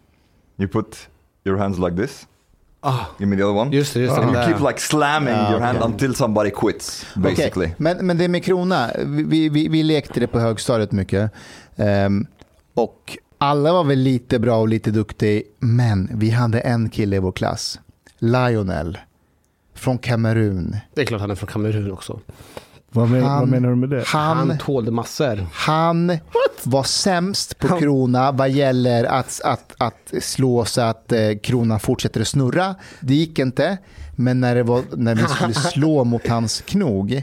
[0.59, 1.09] You put
[1.45, 2.27] your hands like this.
[2.81, 3.71] Ah, Give me the other one.
[3.71, 4.21] just det, just det.
[4.21, 5.91] and you keep like slamming Ja, your hand okej.
[5.91, 7.69] until somebody quits, basically.
[7.77, 11.31] Men, men det med krona, vi, vi, vi lekte det på högstadiet mycket.
[11.77, 12.27] Ehm,
[12.73, 17.19] och alla var väl lite bra och lite duktiga, men vi hade en kille i
[17.19, 17.79] vår klass,
[18.19, 18.97] Lionel,
[19.73, 20.75] från Kamerun.
[20.93, 22.19] Det är klart han är från Kamerun också.
[22.89, 24.03] Vad, men, Han- vad menar du med det?
[24.07, 25.47] Han, Han tålde massor.
[25.53, 26.17] han
[26.63, 32.21] var sämst på krona vad gäller att, att, att slå så att eh, kronan fortsätter
[32.21, 32.75] att snurra.
[32.99, 33.77] Det gick inte,
[34.15, 37.21] men när, det var, när vi skulle slå mot hans knog,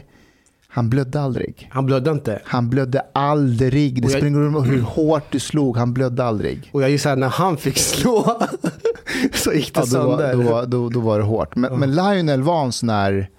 [0.75, 1.67] han blödde aldrig.
[1.71, 2.41] Han blödde inte.
[2.45, 4.01] Han blödde aldrig.
[4.01, 6.69] Det spelar ingen roll hur hårt du slog, han blödde aldrig.
[6.73, 8.41] Och jag gissar att när han fick slå
[9.33, 10.45] så gick det Ja, då, var- sönder.
[10.45, 11.55] då, då, då var det hårt.
[11.55, 13.29] Men, men Lionel var en sån här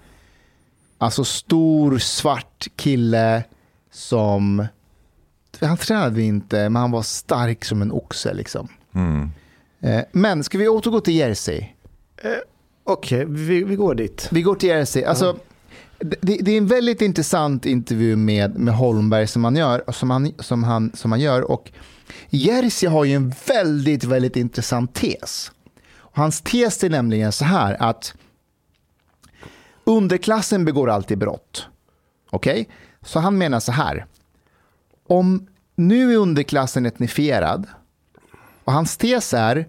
[0.97, 3.43] alltså stor svart kille
[3.91, 4.67] som...
[5.61, 8.33] Han tränade vi inte, men han var stark som en oxe.
[8.33, 8.67] Liksom.
[8.95, 9.29] Mm.
[9.81, 11.63] Eh, Men ska vi återgå till Jersey?
[12.83, 14.27] Okej, vi, vi går dit.
[14.31, 15.03] Vi går till Jersey.
[15.03, 15.37] Alltså,
[15.99, 20.33] det, det är en väldigt intressant intervju med, med Holmberg som han, gör, som, han,
[20.39, 21.51] som, han, som han gör.
[21.51, 21.71] Och
[22.29, 25.51] Jerzy har ju en väldigt, väldigt intressant tes.
[25.95, 28.13] Och hans tes är nämligen så här att
[29.83, 31.67] underklassen begår alltid brott.
[32.29, 32.69] Okej?
[33.01, 34.05] Så han menar så här.
[35.07, 37.67] Om nu är underklassen etnifierad
[38.63, 39.67] och hans tes är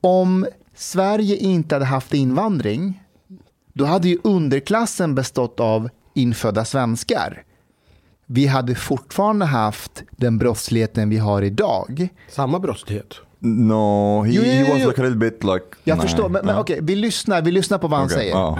[0.00, 3.03] om Sverige inte hade haft invandring,
[3.74, 7.42] då hade ju underklassen bestått av infödda svenskar.
[8.26, 12.08] Vi hade fortfarande haft den brottsligheten vi har idag.
[12.30, 13.14] Samma brottslighet.
[13.38, 14.88] No, he, Jo, jo, he jo, was jo.
[14.88, 15.64] like a little bit like...
[15.84, 18.32] Jag Nej, förstår, men, men okej, vi, lyssnar, vi lyssnar på vad han Okej, säger.
[18.32, 18.58] ja.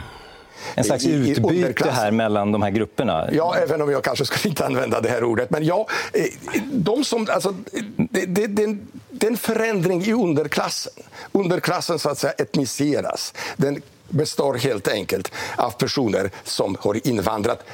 [0.74, 3.28] En slags utbyte här mellan de här grupperna.
[3.32, 5.50] Ja, även om jag kanske skulle inte använda det här ordet.
[5.50, 7.54] Men ja, eh, de som, alltså,
[7.96, 8.76] det, det, det,
[9.10, 10.92] det är en förändring i underklassen.
[11.32, 13.34] Underklassen så att säga etniseras.
[13.56, 17.64] Den består helt enkelt av personer som har invandrat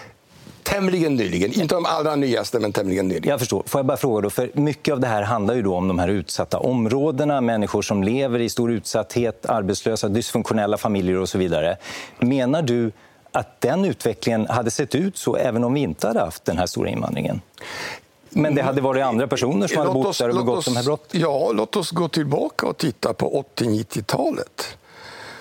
[0.63, 1.53] tämligen nyligen.
[1.61, 3.29] Inte de allra nyaste, men tämligen nyligen.
[3.29, 3.63] Jag förstår.
[3.67, 5.99] Får jag bara fråga då, för mycket av det här handlar ju då om de
[5.99, 11.77] här utsatta områdena, människor som lever i stor utsatthet, arbetslösa, dysfunktionella familjer och så vidare.
[12.19, 12.93] Menar du
[13.33, 16.67] att den utvecklingen hade sett ut så även om vi inte hade haft den här
[16.67, 17.41] stora invandringen?
[18.31, 20.85] Men det hade varit andra personer som hade bott där och begått oss- de här
[20.85, 21.21] brotten?
[21.21, 24.77] Ja, låt oss gå tillbaka och titta på 80-90-talet.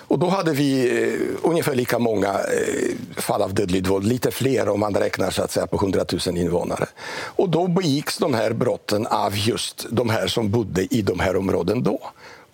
[0.09, 4.69] Och då hade vi eh, ungefär lika många eh, fall av dödligt våld, lite fler
[4.69, 6.85] om man räknar så att säga, på 100 000 invånare.
[7.11, 11.35] Och då begicks de här brotten av just de här som bodde i de här
[11.37, 11.99] områden då.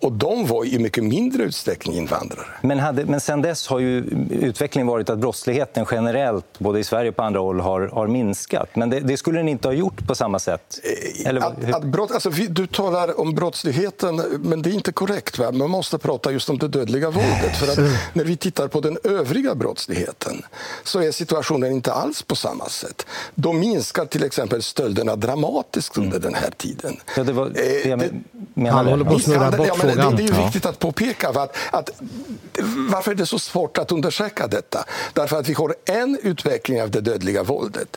[0.00, 2.46] Och de var i mycket mindre utsträckning invandrare.
[2.62, 7.08] Men, hade, men sen dess har ju utvecklingen varit att brottsligheten generellt, både i Sverige
[7.10, 8.76] och på andra håll, har, har minskat.
[8.76, 10.80] Men det, det skulle den inte ha gjort på samma sätt?
[11.24, 15.38] Eller, Att, att brott, alltså, vi, du talar om brottsligheten, men det är inte korrekt.
[15.38, 15.50] Va?
[15.52, 17.56] Man måste prata just om det dödliga våldet.
[17.56, 20.42] För att när vi tittar på den övriga brottsligheten
[20.84, 23.06] så är situationen inte alls på samma sätt.
[23.34, 26.96] Då minskar till exempel stölderna dramatiskt under den här tiden.
[27.16, 28.08] Ja, det var det jag Eh,
[28.54, 28.76] menade.
[28.76, 30.16] Han håller på att snurra Ja, men- bort men det, frågan.
[30.16, 30.44] det är ju Ja.
[30.44, 31.90] viktigt att påpeka va, att, att
[32.90, 34.84] varför är det så svårt att undersöka detta?
[35.12, 37.96] Därför att vi har en utveckling av det dödliga våldet.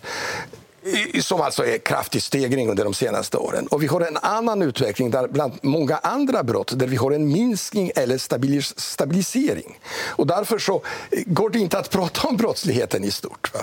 [1.21, 3.67] som alltså är kraftig stegring under de senaste åren.
[3.67, 7.28] Och vi har en annan utveckling där bland många andra brott där vi har en
[7.32, 9.80] minskning eller stabilis- stabilisering.
[10.08, 10.75] Och därför så
[11.12, 13.52] eh, går det inte att prata om brottsligheten i stort.
[13.54, 13.60] Va?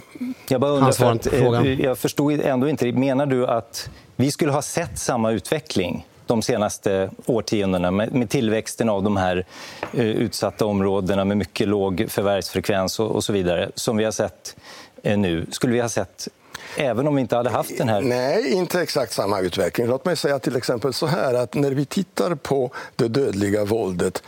[0.49, 1.67] Jag bara undrar, för att, frågan.
[1.67, 2.93] eh, jag förstod ändå inte.
[2.93, 8.89] Menar du att vi skulle ha sett samma utveckling de senaste årtiondena med, med tillväxten
[8.89, 9.47] av de här
[9.93, 14.57] eh, utsatta områdena med mycket låg förvärvsfrekvens och, och så vidare som vi har sett
[15.03, 15.47] eh, nu?
[15.51, 16.29] Skulle vi ha sett
[16.77, 18.01] även om vi inte hade haft den här...
[18.01, 19.87] Nej, inte exakt samma utveckling.
[19.87, 24.23] Låt mig säga till exempel så här att när vi tittar på det dödliga våldet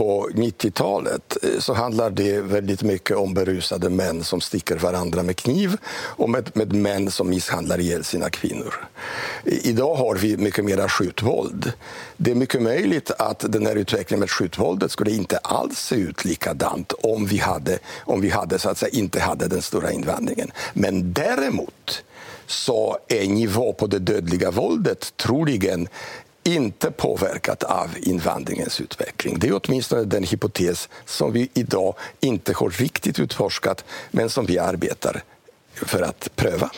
[0.00, 5.36] på 90-talet eh, så handlar det väldigt mycket om berusade män som sticker varandra med
[5.36, 8.74] kniv och med, med män som misshandlar ihjäl sina kvinnor.
[9.44, 11.72] I- Idag har vi mycket mera skjutvåld.
[12.16, 16.24] Det är mycket möjligt att den här utvecklingen med skjutvåldet skulle inte alls se ut
[16.24, 20.50] likadant om vi, hade, om vi hade, så att säga, inte hade den stora invandringen.
[20.72, 22.04] Men däremot
[22.46, 25.88] så är nivå på det dödliga våldet troligen
[26.44, 29.38] inte påverkat av invandringens utveckling.
[29.38, 34.58] Det är åtminstone den hypotes som vi idag inte har riktigt utforskat men som vi
[34.58, 35.22] arbetar
[35.72, 36.70] för att pröva.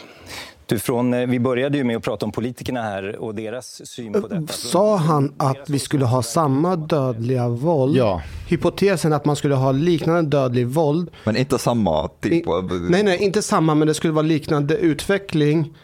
[0.66, 4.12] Du, från, eh, vi började ju med att prata om politikerna här och deras syn
[4.12, 4.53] på detta.
[4.53, 7.96] Sa han att vi skulle ha samma dödliga våld?
[7.96, 8.22] Ja.
[8.48, 11.11] Hypotesen att man skulle ha liknande dödlig våld.
[11.25, 12.87] Men inte samma typ I, av...
[12.90, 15.75] nej, nej, inte samma, men det skulle vara liknande utveckling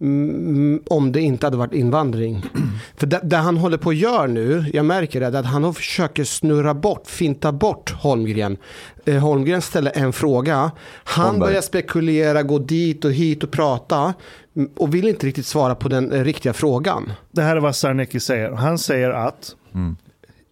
[0.00, 2.42] mm, om det inte hade varit invandring.
[2.96, 6.24] För det, det han håller på att göra nu, jag märker det, att han försöker
[6.24, 8.56] snurra bort, finta bort Holmgren.
[9.04, 10.70] Eh, Holmgren ställer en fråga,
[11.04, 11.48] han Holmberg.
[11.48, 14.14] börjar spekulera, gå dit och hit och prata
[14.56, 17.12] mm, och vill inte riktigt svara på den eh, riktiga frågan.
[17.30, 18.50] Det här är vad Sarnecki säger.
[18.50, 19.56] Han säger att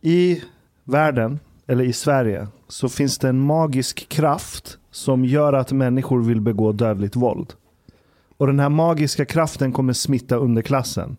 [0.01, 0.43] i
[0.85, 6.41] världen, eller i Sverige, så finns det en magisk kraft som gör att människor vill
[6.41, 7.53] begå dödligt våld.
[8.39, 11.17] Och den här magiska kraften kommer smitta underklassen.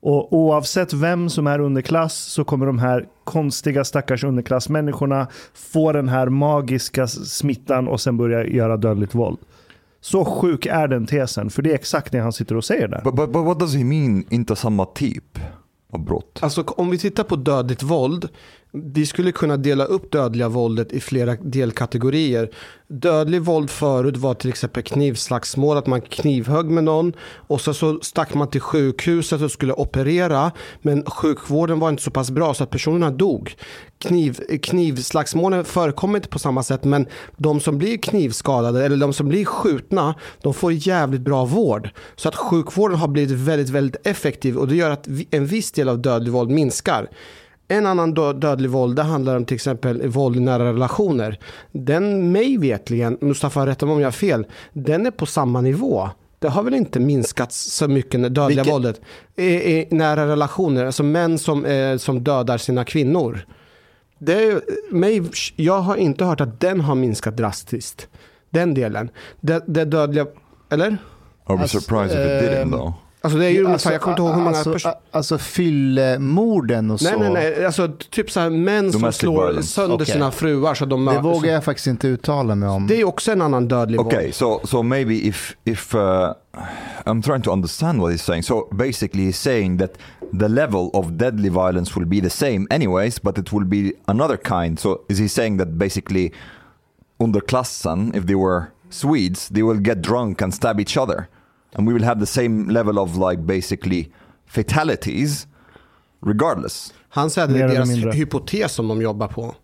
[0.00, 6.08] Och oavsett vem som är underklass så kommer de här konstiga stackars underklassmänniskorna få den
[6.08, 9.38] här magiska smittan och sen börja göra dödligt våld.
[10.00, 13.00] Så sjuk är den tesen, för det är exakt det han sitter och säger där.
[13.04, 15.38] But, but, but what does he mean, inte samma typ
[15.92, 16.38] av brott?
[16.42, 18.28] Alltså om vi tittar på dödligt våld.
[18.76, 22.50] Vi skulle kunna dela upp dödliga våldet i flera delkategorier.
[22.88, 27.98] Dödlig våld förut var till exempel knivslagsmål, att man knivhögg med någon och så, så
[28.02, 30.52] stack man till sjukhuset och skulle operera.
[30.82, 33.56] Men sjukvården var inte så pass bra så att personerna dog.
[33.98, 37.06] Kniv, knivslagsmålen förekommer inte på samma sätt men
[37.36, 41.90] de som blir knivskadade eller de som blir skjutna de får jävligt bra vård.
[42.16, 45.88] Så att sjukvården har blivit väldigt, väldigt effektiv och det gör att en viss del
[45.88, 47.08] av dödlig våld minskar.
[47.68, 51.38] En annan dö- dödlig våld det handlar om till exempel våld i nära relationer.
[51.72, 56.08] Den mig vetligen, Mustafa rätta mig om jag har fel, den är på samma nivå.
[56.38, 59.00] Det har väl inte minskat så mycket det dödliga Vilket- våldet
[59.36, 63.46] i, i nära relationer, alltså män som, eh, som dödar sina kvinnor.
[64.18, 65.22] Det är, mig,
[65.56, 68.08] jag har inte hört att den har minskat drastiskt.
[68.50, 69.10] Den delen.
[69.40, 70.26] Det, det dödliga,
[70.70, 70.90] eller?
[70.90, 70.96] We
[71.46, 72.92] Alltså, surprised if it didn't though?
[73.24, 74.94] Alltså det är ju ungefär, jag kommer inte ihåg hur många alltså, personer.
[75.10, 77.18] alltså fyllemorden och Nej, så.
[77.18, 77.64] nej, nej.
[77.66, 79.68] Alltså typ så här män som slår violence.
[79.68, 80.06] sönder Okej.
[80.06, 82.86] sina fruar så de Det vågar jag faktiskt inte uttala mig om.
[82.86, 84.34] Det är också en annan dödlig Okay, våld.
[84.34, 86.00] so so maybe if if uh,
[87.06, 88.42] I'm trying to understand what he's saying.
[88.42, 89.90] So basically, he's saying that
[90.40, 94.36] the level of deadly violence will be the same anyways, but it will be another
[94.36, 94.78] kind.
[94.78, 96.32] So is he saying that basically,
[97.20, 101.28] underklassen, if they were Swedes, they will get drunk and stab each other,
[101.74, 104.12] and we will have the same level of like basically
[104.46, 105.46] fatalities,
[106.26, 106.94] regardless.
[107.08, 108.12] Han säger att det är deras mindre.
[108.12, 109.54] hypotes som de jobbar på.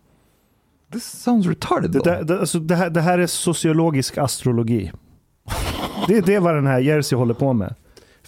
[0.93, 1.91] This sounds retarded.
[1.91, 4.91] Det, där, det, alltså det, här, det här är sociologisk astrologi.
[6.07, 7.75] Det, det är vad den här Jersey håller på med.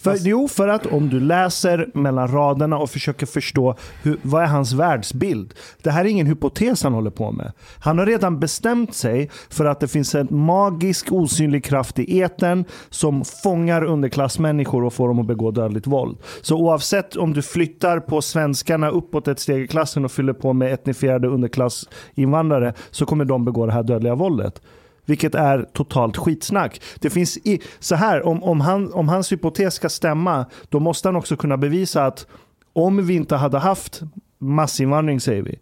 [0.04, 4.46] För, jo, för att om du läser mellan raderna och försöker förstå hur, vad är
[4.46, 5.54] hans världsbild.
[5.82, 7.52] Det här är ingen hypotes han håller på med.
[7.78, 12.64] Han har redan bestämt sig för att det finns en magisk osynlig kraft i eten
[12.90, 16.18] som fångar underklassmänniskor och får dem att begå dödligt våld.
[16.42, 20.52] Så oavsett om du flyttar på svenskarna uppåt ett steg i klassen och fyller på
[20.52, 24.60] med etnifierade underklassinvandrare så kommer de begå det här dödliga våldet.
[25.04, 26.80] Vilket är totalt skitsnack.
[26.98, 31.08] Det finns i, så här, om, om, han, om hans hypotes ska stämma, då måste
[31.08, 32.26] han också kunna bevisa att
[32.72, 34.02] om vi inte hade haft
[34.38, 35.58] massinvandring, säger vi,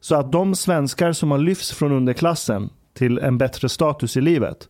[0.00, 4.68] så att de svenskar som har lyfts från underklassen till en bättre status i livet,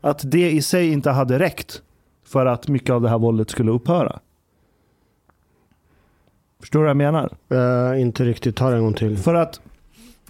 [0.00, 1.82] att det i sig inte hade räckt
[2.26, 4.20] för att mycket av det här våldet skulle upphöra.
[6.60, 7.36] Förstår du vad jag menar?
[7.52, 9.18] Uh, inte riktigt, ta det en gång till.
[9.18, 9.60] För att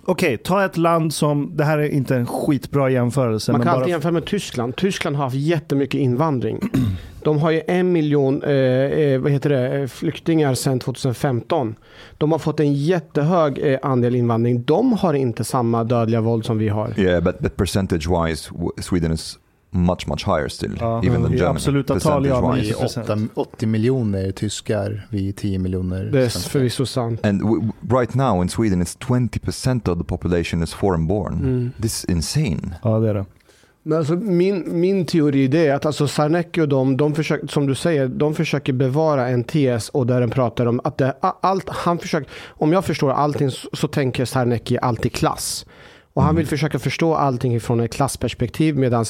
[0.09, 3.53] Okej, ta ett land som, det här är inte en skitbra jämförelse.
[3.53, 4.77] Man men kan bara, alltid jämföra med Tyskland.
[4.77, 6.61] Tyskland har haft jättemycket invandring.
[7.23, 11.75] De har ju en miljon eh, eh, vad heter det, eh, flyktingar sedan 2015.
[12.19, 14.63] De har fått en jättehög eh, andel invandring.
[14.63, 17.01] De har inte samma dödliga våld som vi har.
[17.01, 18.51] Yeah, but, but percentage wise,
[18.81, 19.39] Sweden is
[19.71, 21.51] much, much higher still, Ja, even than i Germany.
[21.57, 23.01] absoluta tal, ja, men percentage-wise.
[23.01, 27.27] i- Vi är åtta- 80 miljoner tyskar, vi är 10 miljoner Det är förvisso sant.
[27.27, 31.33] And w- w- right now in Sweden, it's 20% of the population is foreign born.
[31.35, 31.71] Mm.
[31.83, 32.77] This is insane.
[32.83, 33.25] Ja, det är det.
[33.83, 37.75] Men alltså min, min teori är att alltså Sarnecki och de, de försöker, som du
[37.75, 41.99] säger, de försöker bevara en tes och där den pratar om att det, allt, han
[41.99, 45.67] försöker, om jag förstår allting så, så tänker Sarnecki alltid klass.
[46.15, 49.05] Och han vill försöka förstå allting från ett klassperspektiv medan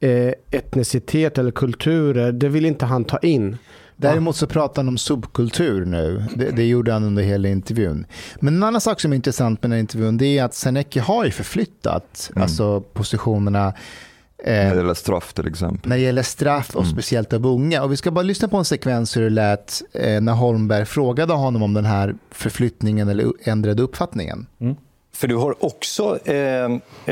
[0.00, 3.56] eh, etnicitet eller kulturer, det vill inte han ta in.
[3.96, 6.24] Däremot så pratar han om subkultur nu.
[6.34, 8.06] Det, det gjorde han under hela intervjun.
[8.40, 10.98] Men en annan sak som är intressant med den här intervjun det är att Senecki
[10.98, 12.42] har ju förflyttat Mm.
[12.42, 13.72] alltså positionerna
[14.44, 15.88] När eh, det gäller straff till exempel.
[15.88, 16.92] när det gäller straff och Mm.
[16.92, 17.82] speciellt av unga.
[17.82, 21.32] Och vi ska bara lyssna på en sekvens hur det lät eh, när Holmberg frågade
[21.32, 24.46] honom om den här förflyttningen eller ändrade uppfattningen.
[25.14, 26.64] För du har också eh,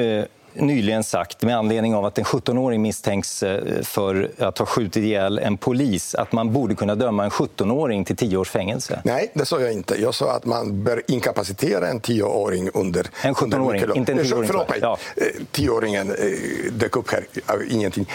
[0.02, 0.24] eh,
[0.58, 5.38] nyligen sagt, med anledning av att en 17-åring misstänks eh, för att ha skjutit ihjäl
[5.38, 9.00] en polis, att man borde kunna döma en 17-åring till 10 års fängelse.
[9.04, 10.00] Nej, det sa jag inte.
[10.02, 13.06] Jag sa att man bör inkapacitera en tioåring under...
[13.22, 14.78] En 17-åring, under mycket lång- inte en Eh, 10-åring, Förlåt mig.
[14.82, 14.98] ja.
[15.16, 18.06] Eh, Tioåringen eh, dök upp här av ingenting.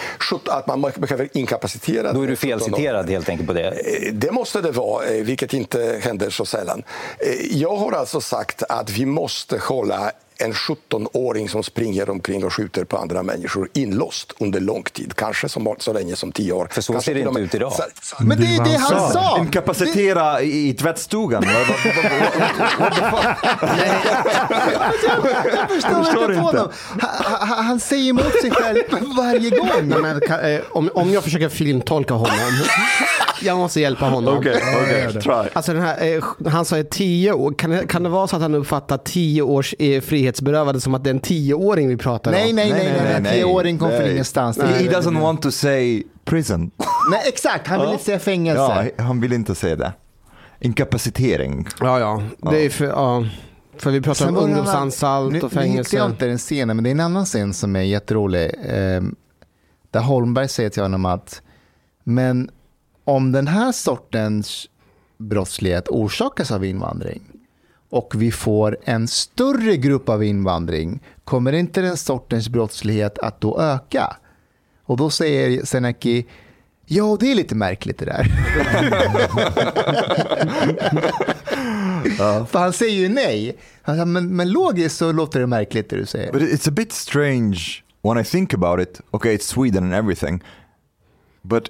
[0.47, 2.13] Att man behöver inkapacitera...
[2.13, 2.59] Då är du den 17-åringen.
[2.59, 3.67] felciterad helt enkelt på det.
[3.69, 6.83] Eh, Det måste det vara, eh, vilket inte händer så sällan.
[7.19, 10.11] Eh, Jag har alltså sagt att vi måste hålla
[10.43, 15.13] en 17-åring som springer omkring och skjuter på andra människor inlåst under lång tid.
[15.15, 16.67] Kanske som, så länge som tio år.
[16.71, 17.71] För så Kanske ser det inte med- ut idag.
[17.73, 19.13] Så- så- Men det är det han han sa.
[19.13, 19.37] sa!
[19.39, 21.43] Inkapacitera i, i tvättstugan.
[21.45, 21.77] Vad- vad-
[25.53, 26.69] Jag förstår, förstår inte honom.
[26.99, 28.77] Han, han, säger emot sig själv
[29.17, 29.69] varje gång.
[29.83, 32.35] Nej, men, kan, eh, om, om jag försöker filmtolka honom,
[33.41, 34.37] jag måste hjälpa honom.
[34.37, 35.49] Okej, okej, try.
[35.53, 38.41] Alltså den här, eh, han sa tio år, kan det, kan det vara så att
[38.41, 40.01] han uppfattar tio års eh,
[40.31, 42.55] frihetsberövande som att det är en tioåring vi pratar Nej, om?
[42.55, 43.39] nej, nej, nej, nej.
[43.39, 44.57] Tioåring kom från ingenstans.
[44.59, 46.71] He, he doesn't want to say prison.
[47.11, 47.67] Nej, exakt.
[47.67, 48.91] Han vill inte säga fängelse.
[48.97, 49.93] Ja, han vill inte säga det.
[50.59, 51.67] Inkapacitering.
[51.79, 52.23] Ja, ja.
[52.51, 53.25] Det är för, ja.
[53.77, 55.97] För vi pratar Sen om en ungdomsanstalt och Nu, nu hittade fängelse.
[55.97, 58.43] jag inte den scenen, men det är en annan scen som är jätterolig.
[58.65, 59.01] Eh,
[59.91, 61.41] där Holmberg säger till honom att
[62.03, 62.49] men
[63.03, 64.67] om den här sortens
[65.17, 67.21] brottslighet orsakas av invandring
[67.91, 73.61] och vi får en större grupp av invandring, kommer inte den sortens brottslighet att då
[73.61, 74.15] öka?
[74.83, 76.25] Och då säger Seneki,
[76.85, 78.23] ja det är lite märkligt det där.
[82.45, 83.57] För han säger ju nej.
[83.81, 86.31] Han säger, men, men logiskt så låter det märkligt det du säger.
[86.31, 87.59] But it's a bit strange
[88.01, 89.01] when I think about it.
[89.11, 90.43] Okay, it's Sweden and everything.
[91.41, 91.63] But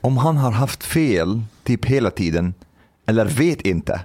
[0.00, 2.54] om han har haft fel typ hela tiden,
[3.06, 4.00] eller vet inte.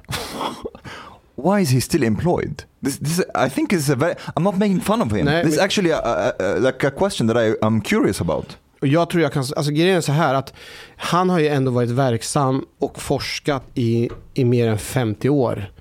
[1.44, 2.64] Why is he still employed?
[2.84, 5.26] This, this, I think it's a very, I'm not making fun of him.
[5.26, 8.58] Nej, this is actually a, a, a, like a question that I, I'm curious about.
[8.82, 10.54] Och jag tror jag kan, alltså grejen är så här att
[10.98, 15.72] han har ju ändå varit verksam och forskat i, i mer än 50 år.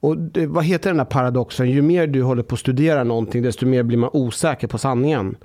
[0.00, 1.70] Och det, vad heter den där paradoxen?
[1.70, 5.36] Ju mer du håller på att studera någonting, desto mer blir man osäker på sanningen.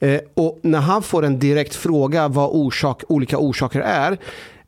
[0.00, 4.18] Eh, och när han får en direkt fråga vad orsak, olika orsaker är,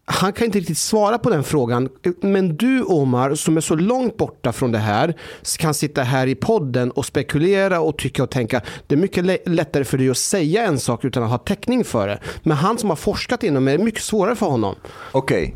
[0.05, 1.89] han kan inte riktigt svara på den frågan.
[2.21, 5.15] Men du Omar, som är så långt borta från det här,
[5.59, 8.61] kan sitta här i podden och spekulera och tycka och tänka.
[8.87, 12.09] Det är mycket lättare för dig att säga en sak utan att ha täckning för
[12.09, 12.19] det.
[12.43, 14.75] Men han som har forskat inom det är mycket svårare för honom.
[15.13, 15.55] Okej,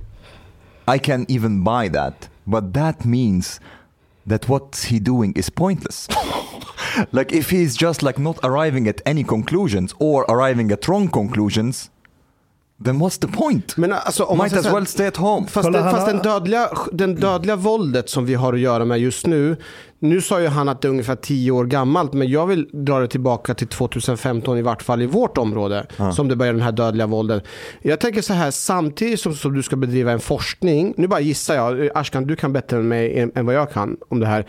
[0.84, 3.60] Okay, I can even buy that, but that means
[4.28, 6.08] that what he doing is pointless.
[7.10, 11.90] like if he's just like not arriving at any conclusions or arriving at wrong conclusions,
[12.84, 13.76] then what's the point?
[13.76, 15.46] Men alltså, om Might as well stay at home.
[15.46, 18.98] Fast, Kolla, det, fast den, dödliga, den dödliga våldet som vi har att göra med
[18.98, 19.56] just nu.
[19.98, 22.12] Nu sa ju han att det är ungefär 10 år gammalt.
[22.12, 25.86] Men jag vill dra det tillbaka till 2015 i vart fall i vårt område.
[26.12, 27.44] Som det börjar den här dödliga våldet.
[27.82, 30.94] Jag tänker så här, samtidigt som, som du ska bedriva en forskning.
[30.96, 31.90] Nu bara gissar jag.
[31.94, 34.46] Ashkan, du kan bättre än mig än, vad jag kan om det här.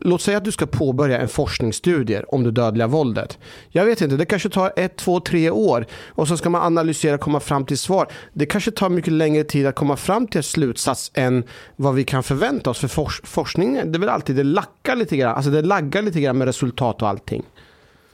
[0.00, 3.38] Låt säga att du ska påbörja en forskningsstudie om det dödliga våldet.
[3.68, 5.86] Jag vet inte, det kanske tar ett, två, tre år.
[6.08, 8.06] Och så ska man analysera och komma fram till svar.
[8.32, 11.44] Det kanske tar mycket längre tid att komma fram till en slutsats än
[11.76, 12.78] vad vi kan förvänta oss.
[12.78, 15.36] För fors- forskning, det är väl alltid, det lackar lite grann.
[15.36, 17.42] Alltså det laggar lite grann med resultat och allting.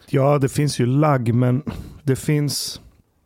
[0.08, 1.62] Ja, det finns ju lagg, men
[2.02, 2.80] det finns...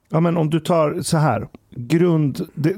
[0.09, 1.49] Ja, men om du tar så här.
[1.71, 2.47] Grund...
[2.55, 2.77] Det,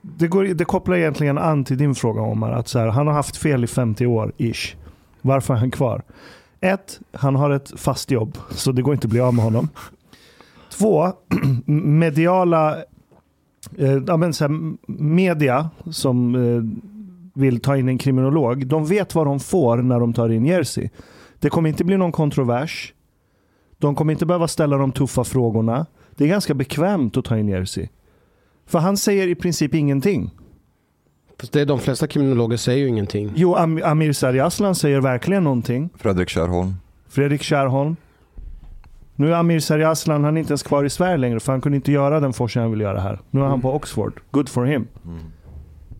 [0.00, 2.52] det, går, det kopplar egentligen an till din fråga Omar.
[2.52, 4.76] Att så här, han har haft fel i 50 år, ish.
[5.22, 6.02] Varför är han kvar?
[6.60, 9.68] Ett, han har ett fast jobb, så det går inte att bli av med honom.
[10.70, 11.12] Två,
[11.66, 12.76] mediala
[13.76, 16.62] eh, ja, men så här, media som eh,
[17.38, 20.88] vill ta in en kriminolog, de vet vad de får när de tar in Jersey.
[21.38, 22.94] Det kommer inte bli någon kontrovers.
[23.78, 25.86] De kommer inte behöva ställa de tuffa frågorna.
[26.16, 27.88] Det är ganska bekvämt att ta in Jersey.
[28.66, 30.30] För han säger i princip ingenting.
[31.52, 33.32] Det är de flesta kriminologer säger ju ingenting.
[33.34, 35.90] Jo, Am Amir Sarjaslan säger verkligen någonting.
[35.96, 36.74] Fredrik Kärrholm.
[37.08, 37.96] Fredrik Kärrholm.
[39.14, 41.76] Nu är Amir Sarjaslan, han är inte ens kvar i Sverige längre för han kunde
[41.76, 43.18] inte göra den forskning han vill göra här.
[43.30, 44.20] Nu är han på Oxford.
[44.30, 44.86] Good for him.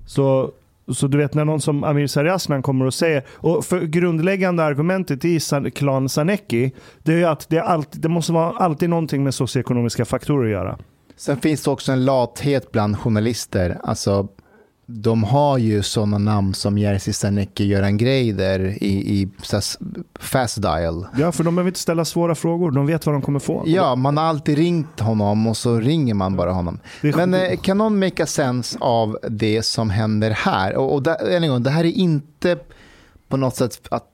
[0.07, 0.51] Så,
[0.95, 5.24] så du vet när någon som Amir Sariasnan kommer och säger, och för grundläggande argumentet
[5.24, 6.72] i San, klan Saneki,
[7.03, 10.53] det är ju att det, alltid, det måste vara alltid någonting med socioekonomiska faktorer att
[10.53, 10.78] göra.
[11.16, 13.80] Sen finns det också en lathet bland journalister.
[13.82, 14.28] Alltså,
[14.91, 19.28] de har ju sådana namn som Jerzy Sarnecki, Göran Greider i, i
[20.18, 21.07] fast dial.
[21.18, 22.70] Ja, för de behöver inte ställa svåra frågor.
[22.70, 23.62] De vet vad de kommer få.
[23.66, 26.80] Ja, man har alltid ringt honom och så ringer man bara honom.
[27.03, 30.76] Men eh, kan någon make a sense av det som händer här?
[30.76, 32.59] Och, och där, en gång, det här är inte
[33.28, 34.05] på något sätt att,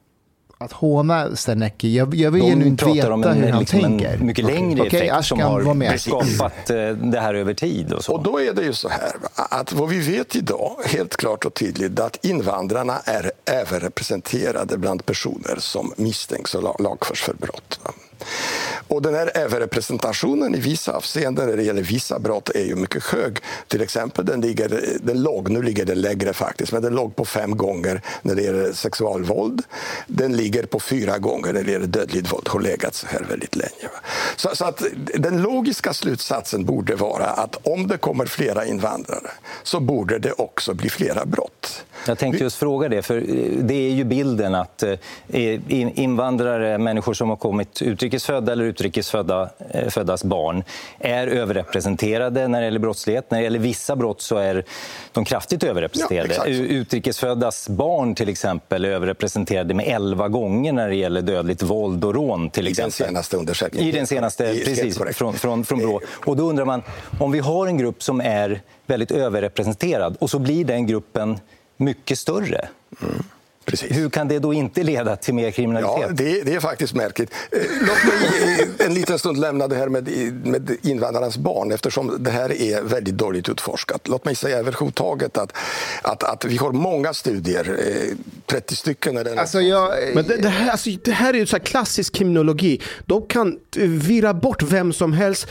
[0.65, 1.97] att håna Sarnecki.
[1.97, 4.15] Jag, jag vill De genuint veta om en, hur han liksom tänker.
[4.15, 5.51] en mycket längre Okej, effekt som Ashkan,
[5.87, 7.93] har skapat eh, det här över tid.
[7.93, 8.13] Och så.
[8.13, 11.55] Och då är det ju så här att vad vi vet idag, helt klart och
[11.55, 17.81] tydligt, att invandrarna är överrepresenterade bland personer som misstänks och la- lagförs för brott.
[18.89, 23.05] Och den här överrepresentationen i vissa avseenden när det gäller vissa brott är ju mycket
[23.05, 23.39] hög.
[23.69, 27.25] Till exempel den, ligger, den låg, nu ligger den lägre faktiskt, men den låg på
[27.25, 29.63] fem gånger när det gäller sexualvåld.
[30.07, 33.57] Den ligger på fyra gånger när det gäller dödligt våld, har legat så här väldigt
[33.57, 33.89] länge.
[34.37, 34.83] Så, så att
[35.15, 39.31] den logiska slutsatsen borde vara att om det kommer flera invandrare
[39.63, 41.85] så borde det också bli flera brott.
[42.07, 43.25] Jag tänkte just fråga det, för eh,
[43.61, 44.99] det är ju bilden att eh,
[46.01, 47.83] invandrare, människor som har kommit
[48.15, 50.65] utrikesfödda eller utrikesfödda eh, föddas barn,
[50.99, 53.31] är överrepresenterade när det gäller brottslighet.
[53.31, 54.65] När det gäller vissa brott så är
[55.13, 56.35] de kraftigt Ja, överrepresenterade.
[56.47, 62.05] U- Utrikesföddas barn till exempel är överrepresenterade med 11 gånger när det gäller dödligt våld
[62.05, 62.51] och rån.
[62.51, 63.07] Till I den exempel.
[63.09, 63.89] senaste undersökningen.
[63.89, 66.01] I den senaste, Helt precis, från, från, från Brå.
[66.27, 66.83] Och då undrar man,
[67.21, 71.39] om vi har en grupp som är väldigt överrepresenterad och så blir den gruppen
[71.77, 72.69] mycket större.
[73.65, 73.97] Precis.
[73.97, 76.07] Hur kan det då inte leda till mer kriminalitet?
[76.09, 77.31] Ja, det, det är faktiskt märkligt.
[77.53, 80.09] Eh, Låt mig eh, en liten stund lämna det här med,
[80.45, 84.09] med invandrarnas barn eftersom det här är väldigt dåligt utforskat.
[84.09, 85.53] Låt mig säga överhuvudtaget att,
[86.03, 89.17] att, att vi har många studier, eh, 30 stycken.
[89.17, 92.15] Eller Alltså jag, Men det, det, här, alltså, det här är ju så här klassisk
[92.15, 92.81] kriminologi.
[93.07, 95.47] De kan eh, virra bort vem som helst,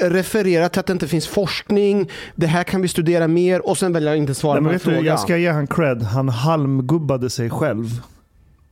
[0.00, 3.78] eh, referera till att det inte finns forskning, det här kan vi studera mer och
[3.78, 5.10] sen välja att inte svara Nej, men på en vet du, fråga.
[5.10, 6.02] jag ska ge han cred.
[6.02, 8.00] Han halmgubbade sig själv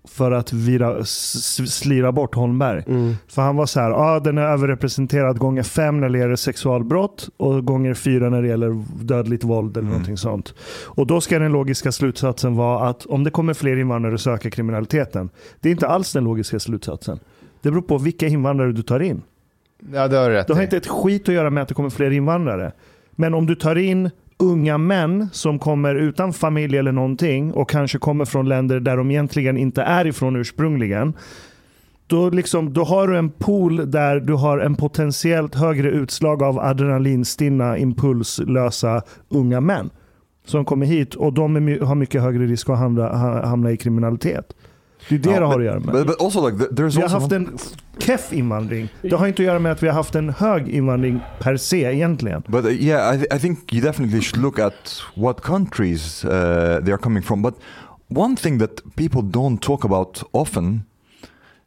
[0.09, 2.85] för att vira, slira bort Holmberg.
[2.87, 3.14] Mm.
[3.29, 7.29] För han var så här, ah, den är överrepresenterad gånger fem när det gäller sexualbrott
[7.37, 10.55] och gånger fyra när det gäller dödligt våld eller någonting sånt.
[10.85, 14.51] Och då ska den logiska slutsatsen vara att om det kommer fler invandrare så ökar
[14.51, 15.31] kriminaliteten.
[15.61, 17.18] Det är inte alls den logiska slutsatsen.
[17.62, 19.22] Det beror på vilka invandrare du tar in.
[19.93, 21.74] ja, det har du rätt Det har inte ett skit att göra med att det
[21.74, 22.72] kommer fler invandrare.
[23.11, 27.99] Men om du tar in unga män som kommer utan familj eller någonting och kanske
[27.99, 31.14] kommer från länder där de egentligen inte är ifrån ursprungligen.
[32.07, 36.59] Då, liksom, då har du en pool där du har en potentiellt högre utslag av
[36.59, 39.91] adrenalinstinna, impulslösa unga män.
[40.45, 43.16] Som kommer hit och de är, har mycket högre risk att hamna,
[43.47, 44.55] hamna i kriminalitet.
[45.09, 45.92] Det är det det har att göra med.
[45.94, 47.59] But, but also like there's Vi har haft en
[47.98, 48.88] keff invandring.
[49.02, 51.84] Det har inte att göra med att vi har haft en hög invandring per se
[51.84, 52.42] egentligen.
[52.46, 56.30] But uh, yeah, I, th- I think you definitely should look at what countries uh,
[56.84, 57.42] they are coming from.
[57.42, 57.54] But
[58.09, 60.84] one thing that people don't talk about often,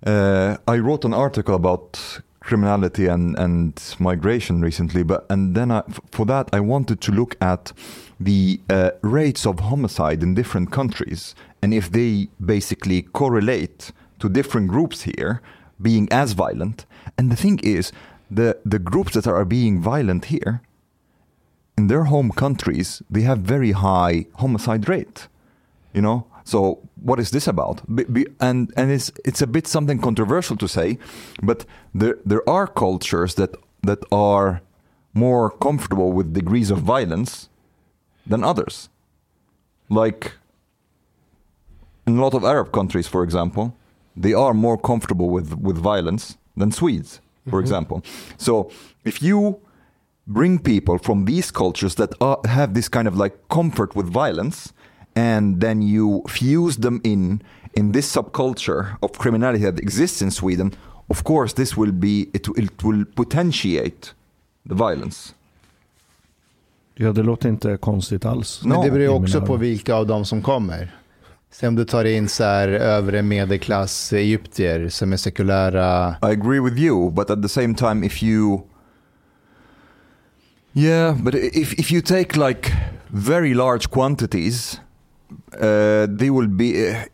[0.07, 1.99] uh, I wrote an article about
[2.39, 7.35] criminality and, and migration recently, but and then I, for that I wanted to look
[7.39, 7.73] at
[8.19, 14.67] the uh, rates of homicide in different countries and if they basically correlate to different
[14.67, 15.41] groups here
[15.81, 16.85] being as violent.
[17.17, 17.91] And the thing is,
[18.31, 20.61] the the groups that are being violent here
[21.77, 25.27] in their home countries they have very high homicide rate
[25.93, 29.67] you know so what is this about Be- be- and and it's it's a bit
[29.67, 30.97] something controversial to say
[31.43, 34.61] but there there are cultures that that are
[35.13, 37.49] more comfortable with degrees of violence
[38.25, 38.89] than others
[39.89, 40.33] like
[42.07, 43.73] in a lot of arab countries for example
[44.15, 47.59] they are more comfortable with with violence than swedes for mm-hmm.
[47.59, 48.01] example
[48.37, 48.69] so
[49.05, 49.59] if you
[50.27, 54.73] bring people from these cultures that are, have this kind of like comfort with violence
[55.15, 57.41] and then you fuse them in
[57.73, 60.73] in this subculture of criminality that exists in Sweden,
[61.09, 64.13] of course, this will be it, it will potentiate
[64.65, 65.33] the violence.
[66.95, 68.61] Ja, det låter inte konstigt alls.
[68.63, 70.95] Men det No, beror ju jag också menar- på vilka av dem som kommer.
[71.51, 76.09] Se om du tar in så här övre medelklass egyptier som är sekulära.
[76.09, 78.61] I agree with you, but at the same time, if you,
[80.73, 82.71] yeah, but if if you take like
[83.07, 84.81] very large quantities,
[85.53, 86.65] uh, they will be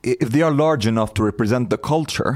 [0.04, 2.36] if they are large enough to represent the culture,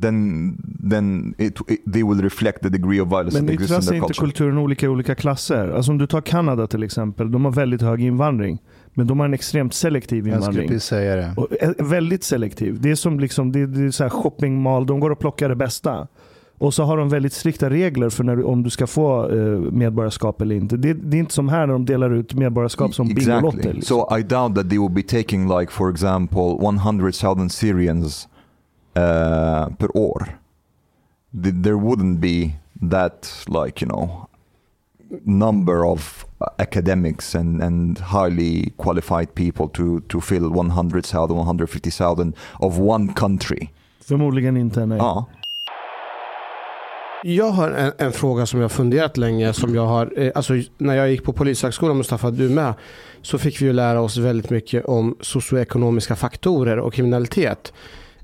[0.00, 0.56] then
[0.90, 3.80] then it, it they will reflect the degree of violence Men that exists in yttrar
[3.82, 4.26] sig the inte culture.
[4.26, 5.68] kulturen olika i olika klasser?
[5.68, 8.58] Alltså om du tar Kanada till exempel, de har väldigt hög invandring.
[9.00, 10.80] Men de har en extremt selektiv Jag skulle invandring.
[10.80, 11.34] säga det.
[11.36, 12.80] Och är väldigt selektiv.
[12.80, 15.56] Det är som liksom, det, det är så här shoppingmall, de går och plockar det
[15.56, 16.08] bästa.
[16.58, 19.58] Och så har de väldigt strikta regler för när, du- om du ska få eh,
[19.72, 20.76] medborgarskap eller inte.
[20.76, 23.48] Det, det är inte som här när de delar ut medborgarskap som Bingolotter.
[23.48, 23.72] Exactly.
[23.72, 23.96] Liksom.
[24.08, 28.28] So I doubt that they will be taking like, for example, 100,000 Syrians
[28.96, 30.28] uh, per år.
[31.32, 32.50] Th- There wouldn't be
[32.90, 34.10] that, like you know,
[35.24, 36.24] number of
[36.58, 43.68] academics and, and highly qualified people to to fill 100,000, 150,000 of one country.
[44.04, 44.98] Förmodligen inte, nej.
[44.98, 45.26] Ja.
[47.22, 49.52] Jag har en, en fråga som jag har funderat länge.
[49.52, 52.74] Som jag har, eh, alltså, när jag gick på Polishögskolan, Mustafa, du med,
[53.22, 57.72] så fick vi ju lära oss väldigt mycket om socioekonomiska faktorer och kriminalitet.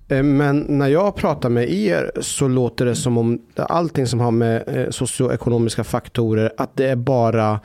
[0.09, 4.31] Eh, Men när jag pratar med er så låter det som om allting som har
[4.31, 7.61] med eh, socioekonomiska faktorer, att det är bara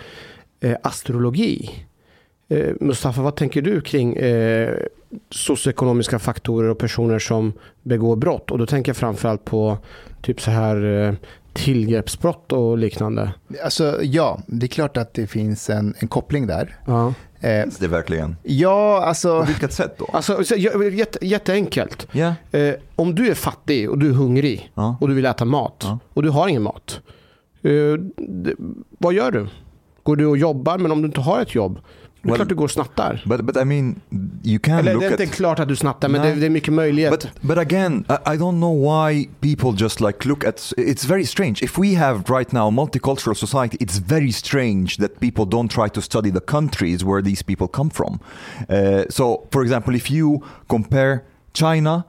[0.61, 1.69] eh, astrologi.
[2.49, 4.75] Eh, Mustafa, vad tänker du kring eh,
[5.29, 7.53] socioekonomiska faktorer och personer som
[7.83, 8.51] begår brott?
[8.51, 9.77] Och då tänker jag framförallt på
[10.21, 11.13] typ så här eh,
[11.53, 13.33] tillgreppsbrott och liknande.
[13.63, 16.75] Alltså ja, det är klart att det finns en, en koppling där.
[16.87, 17.13] Ja.
[17.39, 18.35] Eh, Finns det verkligen?
[18.43, 19.39] ja, alltså.
[19.39, 20.05] På vilket sätt då?
[20.13, 22.07] Alltså, så, jätte, jätteenkelt.
[22.11, 22.33] Ja.
[22.51, 24.95] Eh, om du är fattig och du är hungrig Ja.
[25.01, 25.99] och du vill äta mat Ja.
[26.13, 27.01] och du har ingen mat.
[27.63, 27.71] Eh,
[28.99, 29.47] vad gör du?
[30.03, 31.79] Går du och jobbar men om du inte har ett jobb,
[32.23, 33.23] det är Well, klart du går och snattar.
[33.25, 34.01] But but I mean,
[34.43, 36.33] you can Eller look det är at inte klart att du snattar men Nej.
[36.33, 37.11] det, det är mycket möjlighet.
[37.11, 40.73] But but again, I, I don't know why people just like look at.
[40.77, 41.63] It's very strange.
[41.63, 46.01] If we have right now multicultural society, it's very strange that people don't try to
[46.01, 48.19] study the countries where these people come from.
[48.69, 51.23] Uh, so, for example, if you compare
[51.53, 52.05] China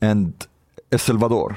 [0.00, 0.32] and
[0.92, 1.56] El Salvador,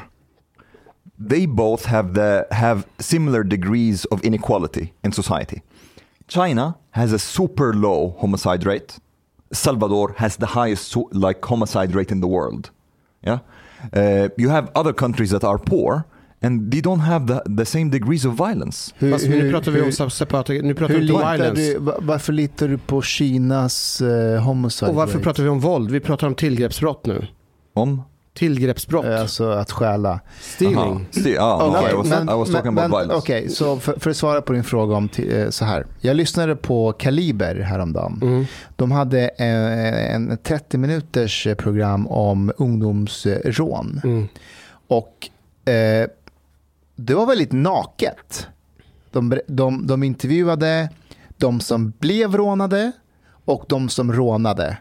[1.27, 5.61] they both have the have similar degrees of inequality in society.
[6.29, 8.93] China has a super low homicide rate.
[9.51, 12.69] Salvador has the highest like homicide rate in the world.
[13.21, 13.39] Yeah,
[13.95, 16.03] uh, you have other countries that are poor
[16.41, 18.93] and they don't have the, the same degrees of violence.
[18.97, 21.61] Hur, Fast nu pratar vi om separata, nu pratar hur vi om litar violence.
[21.73, 25.23] du, va- varför litar du på Kinas eh, homicide Och varför rate?
[25.23, 25.91] pratar vi om våld?
[25.91, 27.27] Vi pratar om tillgreppsbrott nu.
[27.73, 28.01] Om
[28.33, 29.05] Tillgreppsbrott.
[29.05, 30.19] Eh, Alltså att stjäla.
[30.41, 31.07] Stealing.
[31.39, 33.17] Ah, I was, men- I was talking men- about violence.
[33.17, 35.85] Okej, så för, för att svara på din fråga om eh, så här.
[35.99, 38.19] Jag lyssnade på Kaliber häromdagen.
[38.21, 38.45] Mm.
[38.75, 44.01] De hade eh, en 30 minuters program om ungdomsrån.
[44.03, 44.27] Mm.
[44.87, 45.29] Och
[45.71, 46.07] eh,
[46.95, 48.47] det var väldigt naket.
[49.11, 50.89] De, de, de intervjuade
[51.37, 52.91] de som blev rånade
[53.45, 54.77] och de som rånade.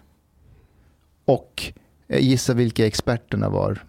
[1.25, 1.73] Och
[2.09, 3.85] gissa vilka experterna var.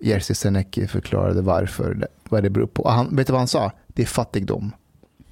[0.00, 2.82] Jerzy Senecki förklarade varför, vad det beror på.
[2.82, 3.72] Och Han, vet du vad han sa?
[3.86, 4.72] Det är fattigdom.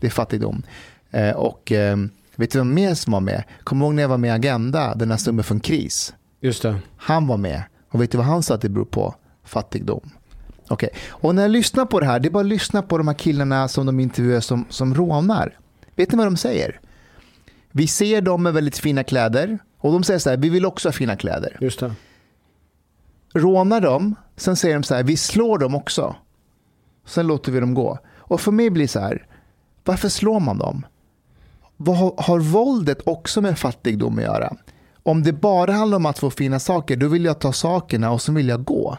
[0.01, 0.63] Det är fattigdom.
[1.11, 1.97] Eh, och eh,
[2.37, 3.45] vet du vem mer som var med?
[3.65, 6.15] Kommer du ihåg när jag var med i Agenda, den här snubben från KRIS?
[6.41, 6.77] Just det.
[6.97, 7.63] Han var med.
[7.91, 9.15] Och vet du vad han sa att det beror på?
[9.45, 10.11] Fattigdom.
[10.69, 13.09] Okej, och när jag lyssnar på det här, det är bara att lyssna på de
[13.09, 15.59] här killarna som de intervjuar som, som rånar.
[15.97, 16.81] Vet ni vad de säger?
[17.71, 20.89] Vi ser dem med väldigt fina kläder och de säger så här, vi vill också
[20.89, 21.57] ha fina kläder.
[21.61, 21.93] Just det.
[23.35, 26.17] Rånar dem, sen säger de så här, vi slår dem också.
[27.07, 27.99] Sen låter vi dem gå.
[28.19, 29.27] Och för mig blir det så här,
[29.85, 30.87] varför slår man dem?
[31.77, 34.57] Vad har, har våldet också med fattigdom att göra?
[35.03, 38.23] Om det bara handlar om att få fina saker, då vill jag ta sakerna och
[38.23, 38.99] så vill jag gå.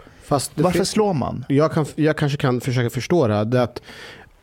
[0.56, 1.46] Varför slår man?
[1.50, 3.46] jag, kan, jag kanske kan försöka förstå det här.
[3.46, 3.82] Det att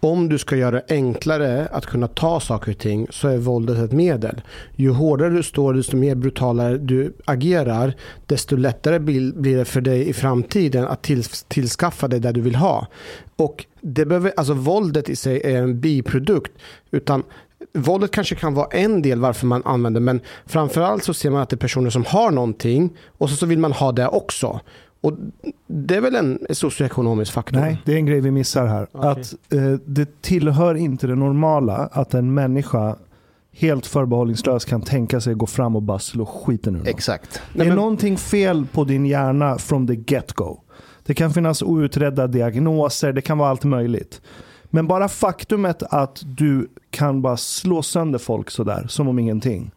[0.06, 3.78] om du ska göra det enklare att kunna ta saker och ting så är våldet
[3.78, 4.42] ett medel.
[4.76, 7.94] Ju hårdare du står, desto mer brutalare du agerar,
[8.26, 11.10] desto lättare blir det för dig i framtiden att
[11.48, 12.86] tillskaffa dig det du vill ha.
[13.36, 16.52] Och det behöver, alltså våldet i sig är en biprodukt.
[16.90, 17.22] Utan
[17.72, 21.48] Våldet kanske kan vara en del varför man använder men framförallt så ser man att
[21.48, 24.60] det är personer som har någonting och så, så vill man ha det också.
[25.06, 25.12] Och
[25.66, 27.60] det är väl en socioekonomisk faktor?
[27.60, 28.86] Nej, det är en grej vi missar här.
[28.92, 29.10] Okej.
[29.10, 32.96] Att eh, Det tillhör inte det normala att en människa
[33.52, 36.86] helt förbehållningslöst kan tänka sig gå fram och bara slå skiten ur någon.
[36.86, 37.32] Exakt.
[37.52, 40.60] Det är Nej, men- någonting fel på din hjärna from the get-go.
[41.06, 44.20] Det kan finnas outredda diagnoser, det kan vara allt möjligt.
[44.64, 49.70] Men bara faktumet att du kan bara slå sönder folk sådär, som om ingenting.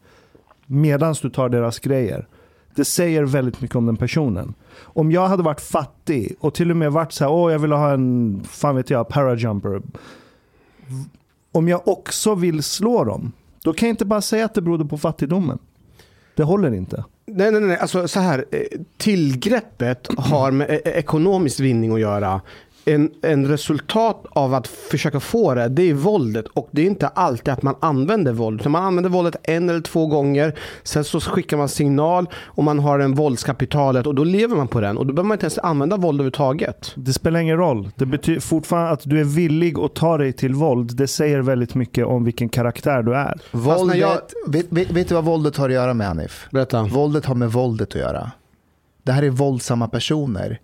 [0.66, 2.28] Medan du tar deras grejer.
[2.76, 4.54] Det säger väldigt mycket om den personen.
[4.82, 7.72] Om jag hade varit fattig och till och med varit så här, åh jag vill
[7.72, 9.82] ha en, fan vet jag, parajumper.
[11.52, 13.32] Om jag också vill slå dem,
[13.64, 15.60] då kan jag inte bara säga att det berodde på fattigdomen.
[16.36, 17.04] Det håller inte.
[17.26, 17.78] Nej, nej, nej.
[17.78, 18.60] Alltså, så här, eh,
[18.98, 22.42] tillgreppet har med eh, ekonomisk vinning att göra.
[22.94, 26.46] En, en resultat av att försöka få det, det är våldet.
[26.48, 28.60] Och det är inte alltid att man använder våld.
[28.62, 30.56] Utan man använder våldet en eller två gånger.
[30.84, 34.82] Sen så skickar man signal och man har en våldskapitalet och då lever man på
[34.82, 34.98] den.
[34.98, 36.92] Och då behöver man inte ens använda våld överhuvudtaget.
[36.96, 37.90] Det spelar ingen roll.
[37.96, 40.96] Det betyder fortfarande att du är villig att ta dig till våld.
[40.96, 43.40] Det säger väldigt mycket om vilken karaktär du är.
[43.52, 46.48] Våldet, jag- vet, vet, vet du vad våldet har att göra med Hanif?
[46.52, 46.84] Berätta.
[46.84, 48.32] Våldet har med våldet att göra.
[49.04, 50.60] Det här är våldsamma personer.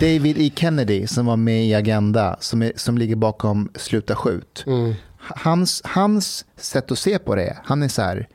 [0.00, 0.52] David E.
[0.54, 4.64] Kennedy som var med i Agenda, som, är, som ligger bakom Sluta skjut.
[4.66, 4.94] Mm.
[5.18, 8.28] Hans, hans sätt att se på det, han är så här,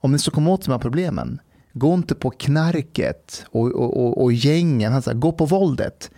[0.00, 1.40] om ni ska komma åt de här problemen,
[1.72, 6.10] gå inte på knarket och, och, och, och gängen, han säger, gå på våldet.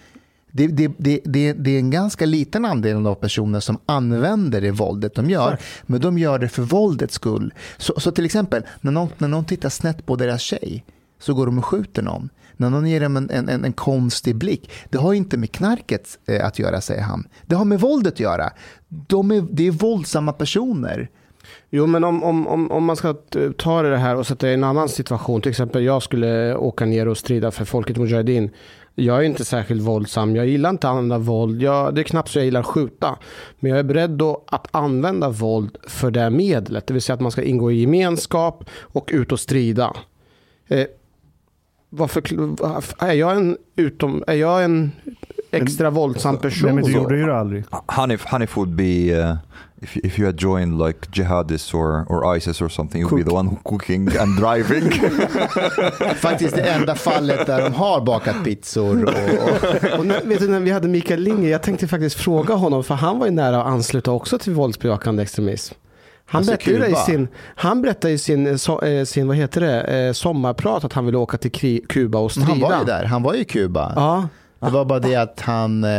[0.51, 4.71] Det, det, det, det, det är en ganska liten andel av personer som använder det
[4.71, 7.55] våldet de gör, men de gör det för våldets skull.
[7.77, 10.85] Så, så till exempel, när någon, när någon tittar snett på deras tjej,
[11.21, 12.29] så går de och skjuter någon.
[12.63, 16.19] När någon ger dem en, en, en, en konstig blick, det har inte med knarket
[16.27, 17.29] eh, att göra, säger han.
[17.47, 18.51] Det har med våldet att göra.
[18.89, 21.11] De är, det är våldsamma personer.
[21.71, 24.51] Jo, men om, om, om, om man ska eh, ta det här och sätta det
[24.51, 25.41] i en annan situation.
[25.41, 28.51] Till exempel jag skulle åka ner och strida för folket Mujahedin.
[28.95, 30.37] Jag är inte särskilt våldsam.
[30.37, 31.63] Jag gillar inte att använda våld.
[31.63, 33.19] Jag, det är knappt så jag gillar att skjuta.
[33.61, 36.87] Men jag är beredd då att använda våld för det medlet.
[36.87, 39.97] Det vill säga att man ska ingå i gemenskap och ut och strida.
[40.69, 40.87] Eh,
[41.95, 42.23] varför,
[42.99, 44.93] är, jag en utom, är jag en
[45.51, 46.67] extra våldsam person?
[46.67, 46.99] Nej, men det då?
[46.99, 47.65] gjorde ju du aldrig.
[47.87, 49.37] Hanif, Hanif would be uh,
[49.83, 53.03] if you, if you had joined like jihadists or or ISIS or something.
[53.03, 54.91] You'd be the one who cooking and driving.
[56.17, 59.05] Faktiskt det enda fallet där de har bakat pizzor.
[59.05, 62.55] Och, och, Och när, vet du, när vi hade Mikael Linger, jag tänkte faktiskt fråga
[62.55, 65.75] honom, för han var ju nära att ansluta också till våldsbejakande extremism.
[66.33, 70.13] Han Alltså berättade, i sin, han berättade i sin, eh, sin vad heter det, eh,
[70.13, 72.49] sommarprat att han ville åka till Kuba och strida.
[72.49, 73.93] han var ju där, han var ju i Kuba.
[73.97, 74.29] Ja,
[74.61, 75.91] Det var bara det att han, eh,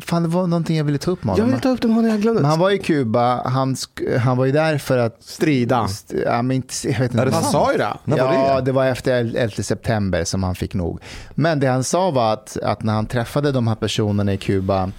[0.00, 1.50] fan det var någonting jag ville ta upp med jag honom.
[1.50, 2.40] vill ta upp det med honom, jag glömde.
[2.40, 3.76] Men han var i Kuba, han,
[4.20, 5.84] han var ju där för att, Strida.
[5.84, 7.24] st- ja, men inte, jag vet Är inte.
[7.24, 7.92] det Han sa ju det.
[8.04, 8.62] När var ja, det?
[8.64, 11.00] det var efter 11 september som han fick nog.
[11.34, 14.90] Men det han sa var att, att när han träffade de här personerna i Kuba,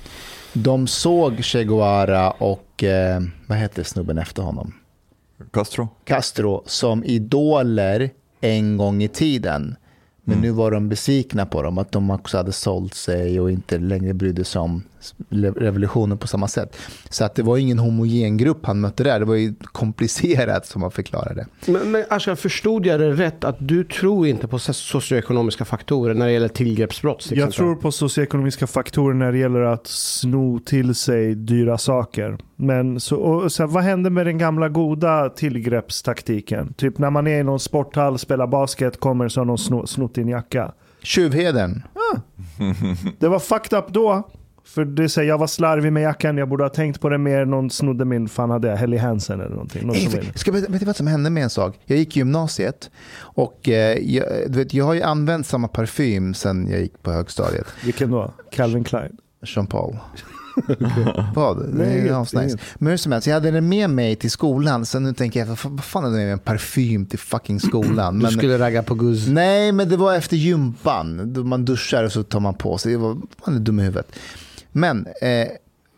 [0.53, 4.73] de såg Che Guevara och, eh, vad heter snubben efter honom?
[5.51, 5.87] Castro?
[6.03, 8.09] Castro som idoler
[8.41, 9.75] en gång i tiden.
[10.23, 13.77] Men nu var de besvikna på dem, att de också hade sålt sig och inte
[13.77, 14.83] längre brydde sig om
[15.29, 16.77] revolutionen på samma sätt.
[17.09, 20.81] Så att det var ingen homogen grupp han mötte där, det var ju komplicerat som
[20.81, 21.47] man förklarade.
[21.65, 26.25] Men, men Ashkan, förstod jag det rätt att du tror inte på socioekonomiska faktorer när
[26.25, 27.23] det gäller tillgreppsbrott?
[27.23, 32.37] till Jag tror på socioekonomiska faktorer när det gäller att sno till sig dyra saker.
[32.55, 36.73] Men så, och så här, vad händer med den gamla goda tillgreppstaktiken?
[36.73, 40.15] Typ när man är i någon sporthall, spelar basket, kommer så har någon sno, snott
[40.15, 40.71] din jacka.
[41.01, 41.83] Tjuvheden.
[43.19, 44.29] Det var fucked up då.
[44.65, 47.45] För det säger jag var slarvig med jackan, jag borde ha tänkt på det mer.
[47.45, 49.87] Någon snodde min, fan hade jag, Helly Hansen eller någonting.
[49.87, 50.19] Någon som.
[50.35, 51.79] Ska jag, vet du vad som hände med en sak?
[51.85, 52.89] Jag gick i gymnasiet
[53.19, 57.11] och eh, jag, du vet, jag har ju använt samma parfym sen jag gick på
[57.11, 57.67] högstadiet.
[57.83, 58.31] Vilken då?
[58.51, 59.17] Calvin Klein?
[59.45, 59.97] Jean Paul.
[61.35, 61.57] Vad?
[61.57, 62.57] Det Nej, är asnice.
[62.75, 64.85] Men hur som helst, jag hade den med mig till skolan.
[64.85, 67.19] Sen nu tänker jag, vad fan- vad fan hade jag med mig en parfym till
[67.19, 68.13] fucking skolan?
[68.19, 69.27] Du Men, skulle ragga på Guzz.
[69.27, 71.33] Nej, men det var efter gympan.
[71.47, 72.91] Man duschar och så tar man på sig.
[72.91, 74.11] Det var, man är dum i huvudet.
[74.77, 75.47] Men eh,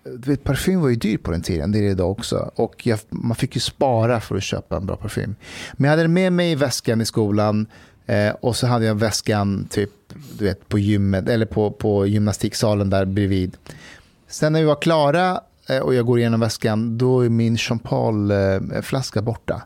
[0.04, 2.52] vet, parfym var ju dyrt på den tiden, det är det idag också.
[2.56, 5.36] Och jag, man fick ju spara för att köpa en bra parfym.
[5.74, 7.68] Men jag hade den med mig i väskan i skolan.
[8.06, 9.90] Eh, och så hade jag väskan typ,
[10.38, 13.58] du vet, på gymmet, eller på, på gymnastiksalen där bredvid.
[14.28, 17.80] Sen när vi var klara eh, och jag går igenom väskan, då är min Jean
[17.80, 19.62] Paul-flaska borta.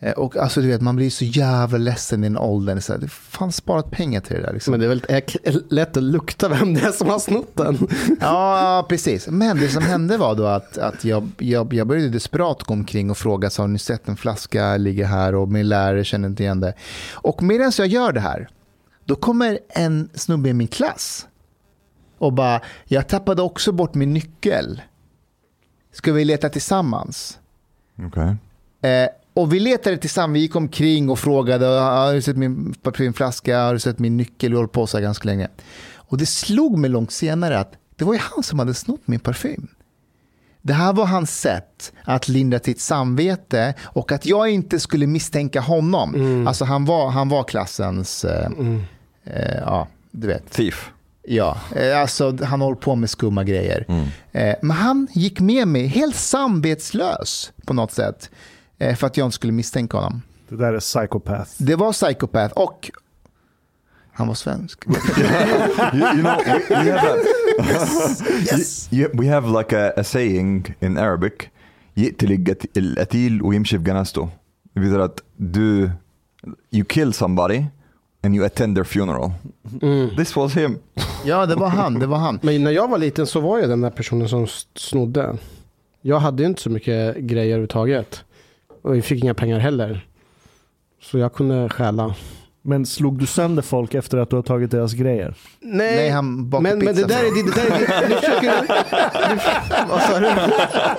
[0.00, 2.80] Eh, Och alltså du vet, man blir så jävla ledsen i den åldern.
[2.80, 4.52] Så här, det fan sparat pengar till det där.
[4.52, 4.70] Liksom.
[4.70, 5.36] Men det är väl ek-
[5.70, 7.88] lätt att lukta vem det är som har snott den.
[8.20, 9.28] Ja, precis.
[9.28, 13.10] Men det som hände var då att, att jag, jag, jag började desperat gå omkring
[13.10, 16.42] och fråga, så har ni sett en flaska ligga här och min lärare känner inte
[16.42, 16.74] igen det.
[17.12, 18.48] Och medan jag gör det här,
[19.04, 21.26] då kommer en snubbe i min klass
[22.18, 24.82] och bara, jag tappade också bort min nyckel.
[25.92, 27.38] Ska vi leta tillsammans?
[28.06, 28.34] Okay.
[28.90, 33.60] Eh, och vi letade tillsammans, vi gick omkring och frågade, har du sett min parfymflaska,
[33.60, 35.48] har du sett min nyckel, vi håller på så här ganska länge.
[35.94, 39.20] Och det slog mig långt senare att det var ju han som hade snott min
[39.20, 39.68] parfym.
[40.62, 45.60] Det här var hans sätt att lindra sitt samvete och att jag inte skulle misstänka
[45.60, 46.14] honom.
[46.14, 46.46] Mm.
[46.46, 48.50] Alltså han var, han var klassens, eh,
[49.24, 50.50] eh, ja, du vet.
[50.50, 50.90] Thief.
[51.22, 53.86] Ja, eh, alltså han håller på med skumma grejer.
[54.32, 58.30] Eh, men han gick med mig helt samvetslös på något sätt.
[58.77, 60.21] Eh, för att jag inte skulle misstänka honom.
[60.49, 61.51] Det där är psychopath.
[61.57, 62.91] Det var psykopat och
[64.13, 64.85] han var svensk.
[64.87, 64.95] you,
[65.93, 67.15] you know, we, we have a,
[68.91, 71.33] you- we have like a, a saying in Arabic,
[71.97, 74.29] يقتل الجت- القتيل ويمشي في جنازته.
[74.73, 75.89] Det betyder att du,
[76.71, 77.65] you kill somebody
[78.23, 79.31] and you attend their funeral.
[80.17, 80.77] This was him.
[81.25, 81.99] Ja, det var han.
[81.99, 82.39] Det var han.
[82.43, 85.37] Men när jag var liten så var jag den där personen som s- snodde.
[86.01, 88.23] Jag hade ju inte så mycket grejer överhuvudtaget.
[88.86, 90.06] Och vi fick inga pengar heller.
[91.02, 92.14] Så jag kunde stjäla.
[92.62, 95.34] Men slog du sönder folk efter att du har tagit deras grejer?
[95.60, 98.08] Nej, Nej, han bakade men, men det pizza där är det där är det.
[98.08, 98.48] Nu försöker du...
[98.48, 99.40] nu-
[99.88, 100.30] Vad sa du?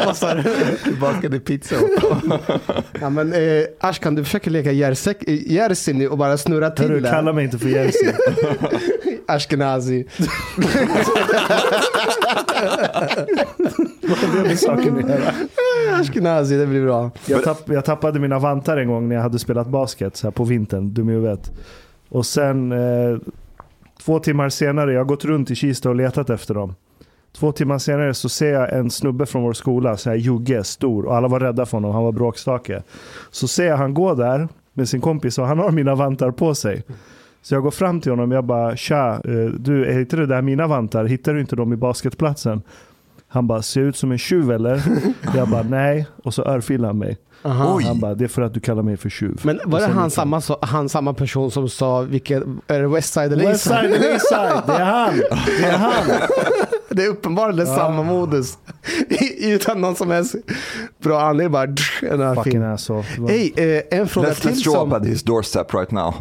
[0.05, 0.43] Vad sa du?
[0.85, 1.75] Vi bakade pizza.
[3.01, 7.09] Ja, men eh, Ashkan, du försöker leka Jerzy nu och bara snurra till Hörru, det.
[7.09, 8.07] kalla mig inte för Jerzy.
[9.27, 10.05] Ashkenazi.
[14.09, 15.33] Vad har det med saken att göra?
[15.99, 17.11] Ashkenazi, det blir bra.
[17.25, 20.31] Jag, tapp, jag tappade mina vantar en gång när jag hade spelat basket så här
[20.31, 21.51] på vintern, dum i huvudet.
[22.09, 23.17] Och sen eh,
[24.01, 26.75] två timmar senare, jag har gått runt i Kista och letat efter dem.
[27.37, 31.05] Två timmar senare så ser jag en snubbe från vår skola, så här Jugge, stor,
[31.05, 32.83] och alla var rädda för honom, han var bråkstake.
[33.31, 36.55] Så ser jag han gå där med sin kompis och han har mina vantar på
[36.55, 36.83] sig.
[37.41, 40.25] Så jag går fram till honom och jag bara, tja, eh, du, är inte det
[40.25, 41.05] där mina vantar?
[41.05, 42.61] Hittar du inte dem i basketplatsen?
[43.29, 44.81] Han bara, ser jag ut som en tjuv eller?
[45.35, 46.07] Jag bara, nej.
[46.23, 47.17] Och så örfilar han mig.
[47.43, 47.79] Aha.
[47.83, 49.39] Han bara, det är för att du kallar mig för tjuv.
[49.43, 53.33] Men var det han samma, så- han samma person som sa, vilket, är det Westside
[53.33, 53.95] eller Westside Eastside?
[53.95, 55.17] eller Eastside, det är han!
[55.59, 56.03] Det är han!
[56.89, 58.57] Det är uppenbarligen samma modus.
[59.39, 60.35] Utan någon som helst
[61.03, 61.51] bra anledning.
[61.51, 61.63] Bara,
[62.11, 63.03] en här Fucking asshole.
[63.27, 64.91] Hej, eh, en fråga Let's, till let's show som...
[64.93, 66.13] up at his doorstep right now.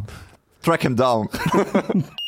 [0.64, 1.28] Track him down.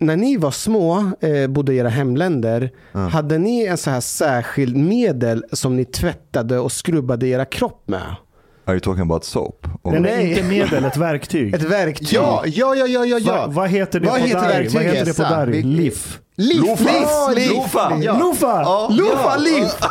[0.00, 2.70] När ni var små, eh, bodde i era hemländer,
[3.12, 8.02] hade ni en så här särskild medel som ni tvättade och skrubbade era kropp med?
[8.64, 9.66] Are you talking about soap?
[9.82, 11.54] Or- Nej, nej, inte medel, ett verktyg.
[11.54, 12.08] Ett verktyg?
[12.12, 13.32] Ja, ja, ja, ja, ja.
[13.36, 14.68] Va, vad heter det Vad på heter Dari?
[14.68, 15.62] Vad heter det på Dari?
[15.62, 16.20] Liff.
[16.36, 17.30] Lofa.
[18.18, 18.88] Lofa.
[18.90, 19.36] Lofa!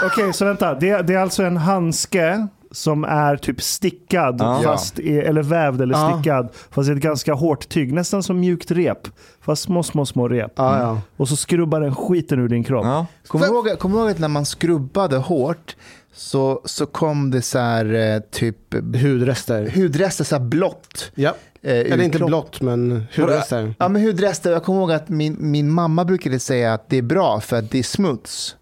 [0.05, 0.73] Okej, så vänta.
[0.73, 4.61] Det, det är alltså en handske som är typ stickad, Ja.
[4.63, 6.13] fast i, eller vävd eller Ja.
[6.13, 7.93] stickad, fast i ett ganska hårt tyg.
[7.93, 9.07] Nästan som mjukt rep,
[9.41, 10.51] fast små, små, små rep.
[10.55, 11.01] Ja, ja.
[11.17, 12.85] Och så skrubbar den skiten ur din kropp.
[12.85, 13.05] Ja.
[13.27, 15.75] Kommer du ihåg, du ihåg att när man skrubbade hårt
[16.13, 19.69] så, så kom det så här eh, typ Hudrester.
[19.75, 21.11] hudrester, så här blått.
[21.15, 21.33] Ja.
[21.61, 23.73] eh, Eller inte kropp- blått, men hudrester.
[23.79, 24.51] Ja, men hudrester.
[24.51, 27.71] Jag kommer ihåg att min, min mamma brukade säga att det är bra för att
[27.71, 28.55] det är smuts.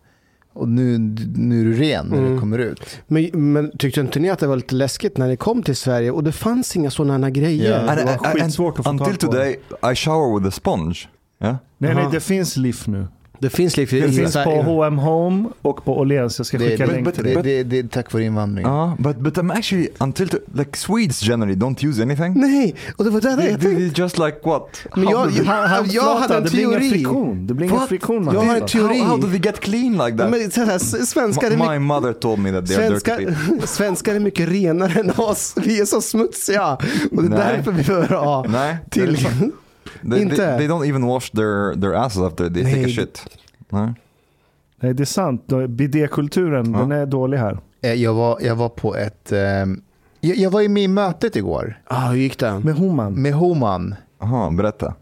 [0.53, 0.97] Och nu,
[1.35, 2.33] nu är du ren när Mm.
[2.33, 2.79] det kommer ut.
[3.07, 6.11] Men, men tyckte inte ni att det var lite läskigt när ni kom till Sverige
[6.11, 7.79] och det fanns inga sådana grejer?
[7.87, 9.27] And, Det var skitsvårt att få until tag på.
[9.31, 9.59] today,
[9.91, 10.99] I shower with a sponge.
[11.41, 11.55] Yeah.
[11.77, 13.07] Nej, nej, det finns Liff nu.
[13.43, 13.95] Det finns lite...
[13.95, 16.39] Det finns på H&M Home och på Åhléns.
[16.39, 17.63] Jag ska Det, skicka det, länk det, till det, dig.
[17.63, 18.65] det, det, tack vare invandring.
[18.65, 22.33] Uh, but but I'm actually until to, like Swedes generally don't use anything.
[22.39, 24.01] Nej, och det var det jag tänkte.
[24.01, 24.79] just like what?
[24.95, 26.89] Men How jag- they- jag- Han, jag hade en det blir ingen teori.
[26.89, 27.47] friktion.
[27.47, 28.29] Det blir ingen friktion.
[28.33, 28.99] Jag har en teori.
[28.99, 30.29] how, how do they get clean like that?
[30.31, 33.35] Men, så här, svenskar, är My, my mother told me that they are dirty people.
[33.35, 35.53] svenskar, svenskar är mycket renare än oss.
[35.57, 36.77] Vi är så smutsiga.
[37.11, 39.27] Och det är därför vi behöver ha Nej, till...
[40.11, 40.35] They, Inte.
[40.35, 43.25] they, they don't even wash their, their asses after they take Nej, a det- shit.
[43.69, 43.93] Nej.
[44.79, 45.47] Nej, det är sant.
[45.67, 46.79] Bidékulturen, Ja.
[46.79, 47.59] den är dålig här.
[47.81, 49.31] Eh, Jag, var, jag var på ett...
[49.31, 52.59] Eh, jag, jag var ju med i mötet igår Ah, hur gick det?
[52.59, 53.13] Med Homan.
[53.13, 53.95] med Homan.
[54.19, 54.93] Aha, berätta.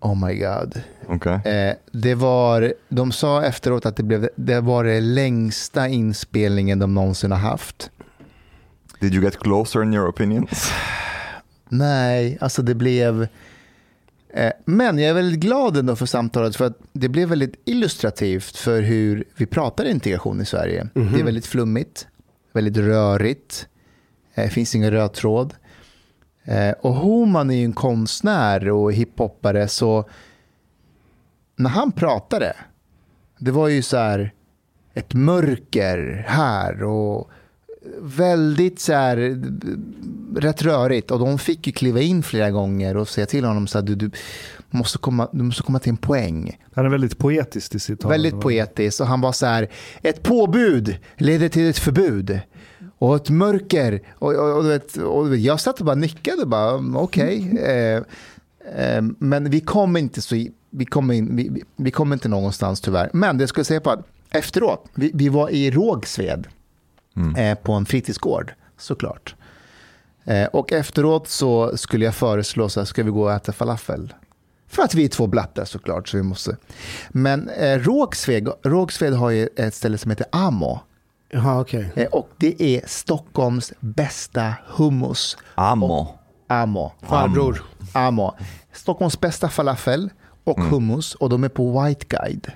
[0.00, 0.80] Oh my god.
[1.08, 1.32] Okej.
[1.52, 6.94] Eh, det var, de sa efteråt att det, blev, det var det längsta inspelningen de
[6.94, 7.90] någonsin har haft.
[9.00, 10.46] Did you get closer in your opinion?
[11.68, 13.28] Nej, alltså det blev...
[14.36, 18.56] Eh, men jag är väldigt glad ändå för samtalet för att det blev väldigt illustrativt
[18.56, 20.88] för hur vi pratar integration i Sverige.
[20.94, 22.06] Det är väldigt flummigt,
[22.52, 23.68] väldigt rörigt,
[24.34, 25.54] eh, finns ingen röd tråd.
[26.44, 30.08] Eh, och Homan är ju en konstnär och hiphoppare så
[31.56, 32.56] när han pratade,
[33.38, 34.32] det var ju så här
[34.94, 37.30] ett mörker här och
[38.00, 39.42] väldigt så här
[40.36, 43.78] rätt rörigt och de fick ju kliva in flera gånger och säga till honom så
[43.78, 44.10] här, du, du,
[44.70, 46.58] måste komma, du måste komma till en poäng.
[46.74, 48.10] Han är väldigt poetisk i sitt tal.
[48.10, 49.68] Väldigt poetiskt och han var så här,
[50.02, 52.40] ett påbud leder till ett förbud.
[52.98, 54.00] och ett mörker.
[54.12, 57.58] Och, och, och, vet, och jag satt och bara nickade, bara, mm, okej.
[57.58, 58.02] Eh,
[58.96, 63.10] eh, men vi kom inte så vi kom, in, vi, vi- kom inte någonstans tyvärr.
[63.12, 66.46] Men det jag skulle säga på att efteråt, vi, vi var i Rågsved
[67.36, 69.34] eh, på en fritidsgård, såklart.
[70.24, 74.14] Eh, och efteråt så skulle jag föreslå så här, ska vi gå och äta falafel?
[74.68, 76.56] För att vi är två blattar såklart, så vi måste.
[77.08, 80.80] Men eh, Rågsved, Rågsved har ju ett ställe som heter Amo.
[81.30, 81.92] Jaha, okej.
[81.96, 85.36] Eh, och det är Stockholms bästa hummus.
[85.54, 86.18] Amo.
[86.48, 86.92] Amo.
[87.02, 87.62] Farbror.
[87.92, 88.34] Amo.
[88.72, 90.10] Stockholms bästa falafel
[90.44, 91.14] och hummus.
[91.14, 92.52] Och de är på White Guide.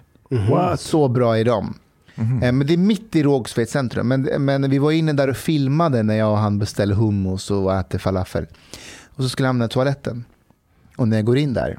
[0.51, 0.81] What?
[0.81, 1.75] Så bra är de.
[2.19, 4.09] Eh, Men det är mitt i Rågsveds centrum.
[4.09, 7.75] Men, men vi var inne där och filmade när jag och han beställde hummus och
[7.75, 8.47] äter falafel.
[9.09, 10.25] Och så skulle jag i toaletten.
[10.97, 11.79] Och när jag går in där,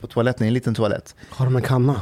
[0.00, 1.14] på toaletten, en liten toalett.
[1.30, 2.00] Har de en kanna?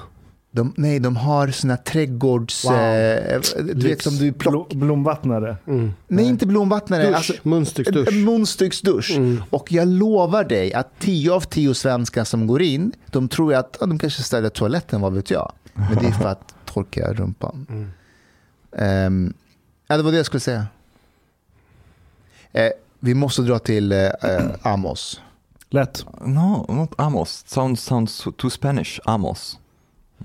[0.50, 2.64] De, nej, de har såna trädgårds...
[2.64, 2.74] Wow.
[2.74, 3.40] Eh,
[3.74, 4.76] du vet som du plockar...
[4.76, 5.56] Blo- blomvattnare.
[6.08, 7.02] Nej, inte blomvattnare.
[7.06, 7.16] Dusch.
[7.16, 8.08] Alltså, Munstycksdusch.
[8.08, 9.10] en munstycksdusch.
[9.16, 9.42] Mm.
[9.50, 13.76] Och jag lovar dig att tio av tio svenskar som går in, de tror att
[13.80, 15.52] ja, de kanske ställer toaletten, vad vet jag.
[15.74, 17.66] Men det är för att torka rumpan.
[17.70, 17.90] Mm.
[18.72, 19.34] Ehm,
[19.86, 20.66] ja, det var det jag skulle säga.
[22.52, 24.08] Eh, vi måste dra till eh,
[24.62, 25.20] Amos.
[25.70, 26.04] Lätt.
[26.20, 27.44] No, not Amos.
[27.46, 29.00] Sounds sounds too Spanish.
[29.04, 29.58] Amos.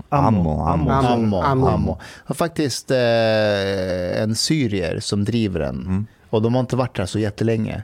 [0.10, 0.66] Ammo.
[0.66, 0.90] Ammo.
[0.92, 0.92] Ammo.
[0.92, 1.42] Amo.
[1.42, 1.68] Amo.
[1.68, 2.00] Amo.
[2.26, 5.82] har faktiskt eh, en syrier som driver den.
[5.82, 6.06] Mm.
[6.30, 7.84] Och de har inte varit där så jättelänge.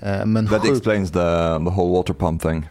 [0.00, 1.18] Eh, men That sjukt- explains the
[1.58, 2.68] the whole water pump thing.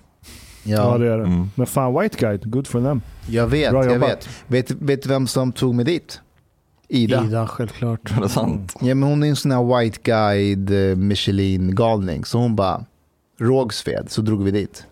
[0.67, 1.23] Ja, ja, det är det.
[1.23, 1.49] Mm.
[1.55, 3.01] Men fan, White Guide, good for them.
[3.29, 4.09] jag vet, Bra jag jobbat.
[4.47, 4.71] vet.
[4.71, 4.81] vet.
[4.81, 6.21] Vet du vem som tog mig dit?
[6.89, 7.25] Ida.
[7.25, 8.11] Ida, självklart.
[8.17, 8.75] Är det sant?
[8.81, 12.25] Ja, men hon är en sån här white guide eh, Michelin-galning.
[12.25, 12.85] Så hon bara,
[13.39, 14.85] Rågsved, så drog vi dit.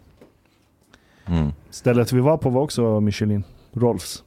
[1.26, 1.52] Mm.
[1.70, 3.44] Stället vi var på var också Michelin.
[3.74, 4.24] Rolfs.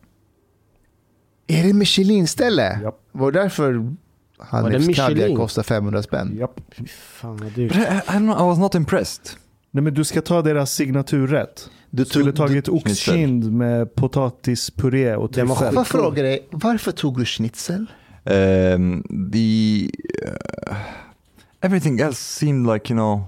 [1.47, 2.81] Är det Michelin-ställe?
[2.83, 3.01] Japp.
[3.13, 3.95] Var det därför
[4.39, 5.37] Hanifs kaviar Michelin?
[5.37, 6.37] kostar 500 spänn?
[6.39, 6.61] Japp.
[6.91, 7.77] Fan vad dyrt.
[7.77, 7.79] I,
[8.17, 9.31] I was not impressed.
[9.71, 11.71] Nej men du ska ta deras signaturrätt.
[11.91, 15.75] Du Du skulle tagit du- oxkind med potatispuré och tryffel.
[15.75, 17.87] Jag fråga dig, varför tog du schnitzel?
[18.25, 19.03] Um,
[19.33, 19.85] the
[20.27, 20.77] uh,
[21.61, 23.23] everything else seemed like you know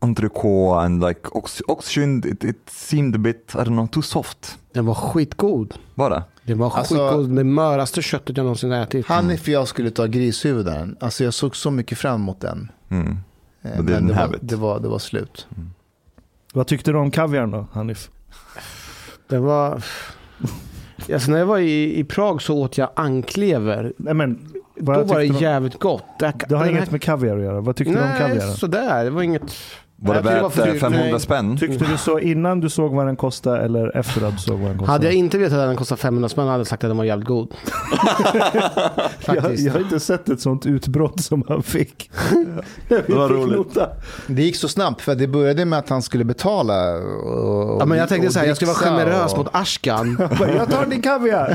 [0.00, 2.22] entrecote and like ox oxygen.
[2.26, 4.58] It, it seemed a bit I don't know too soft.
[4.72, 5.74] Den var skitgod.
[5.94, 6.22] Var det?
[6.44, 7.36] Det var Alltså- skitgod.
[7.36, 9.06] Det möraste köttet jag någonsin ätit.
[9.06, 10.96] Hanif och jag skulle ta grishuvuden.
[11.00, 12.72] Alltså jag såg så mycket fram emot den.
[12.88, 13.16] Mm.
[13.74, 15.46] Eh, Men det have var, det, var, det var slut.
[16.52, 18.10] Vad tyckte du om kaviarn då, Hanif?
[19.28, 19.82] Det var...
[21.12, 23.92] Alltså när jag var i, i Prag så åt jag anklever.
[23.96, 26.04] Nej men, Då var det du om- jävligt gott.
[26.18, 27.60] Det, Det har den inget här- med kaviar att göra.
[27.60, 28.52] Vad tyckte du om Nej, kaviaren?
[28.54, 29.04] sådär.
[29.04, 29.54] Det var inget...
[30.00, 30.80] Var det värt för eh, dyrt.
[30.80, 31.20] 500 Nej.
[31.20, 31.56] spänn?
[31.58, 34.68] Tyckte du så innan du såg vad den kostade eller efter att du såg vad
[34.70, 34.92] den kostade?
[34.92, 37.04] Hade jag inte vetat att den kostade 500 spänn hade jag sagt att den var
[37.04, 37.54] jävligt god.
[39.26, 42.10] jag, jag har inte sett ett sånt utbrott som han fick.
[42.88, 43.56] Fick var roligt.
[43.56, 43.88] nota.
[44.26, 46.94] Det gick så snabbt för det började med att han skulle betala.
[46.96, 50.16] Och, Ja, men jag tänkte så här, jag ska vara generös och- mot Ashkan.
[50.56, 51.54] Jag tar din kaviar.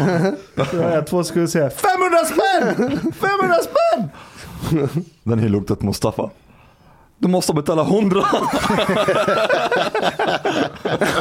[0.84, 2.90] Har jag två skulle säga 500 spänn!
[3.14, 4.10] 500 spänn!
[5.24, 6.30] Then he looked at Mustafa.
[7.24, 8.26] Du måste betala 100.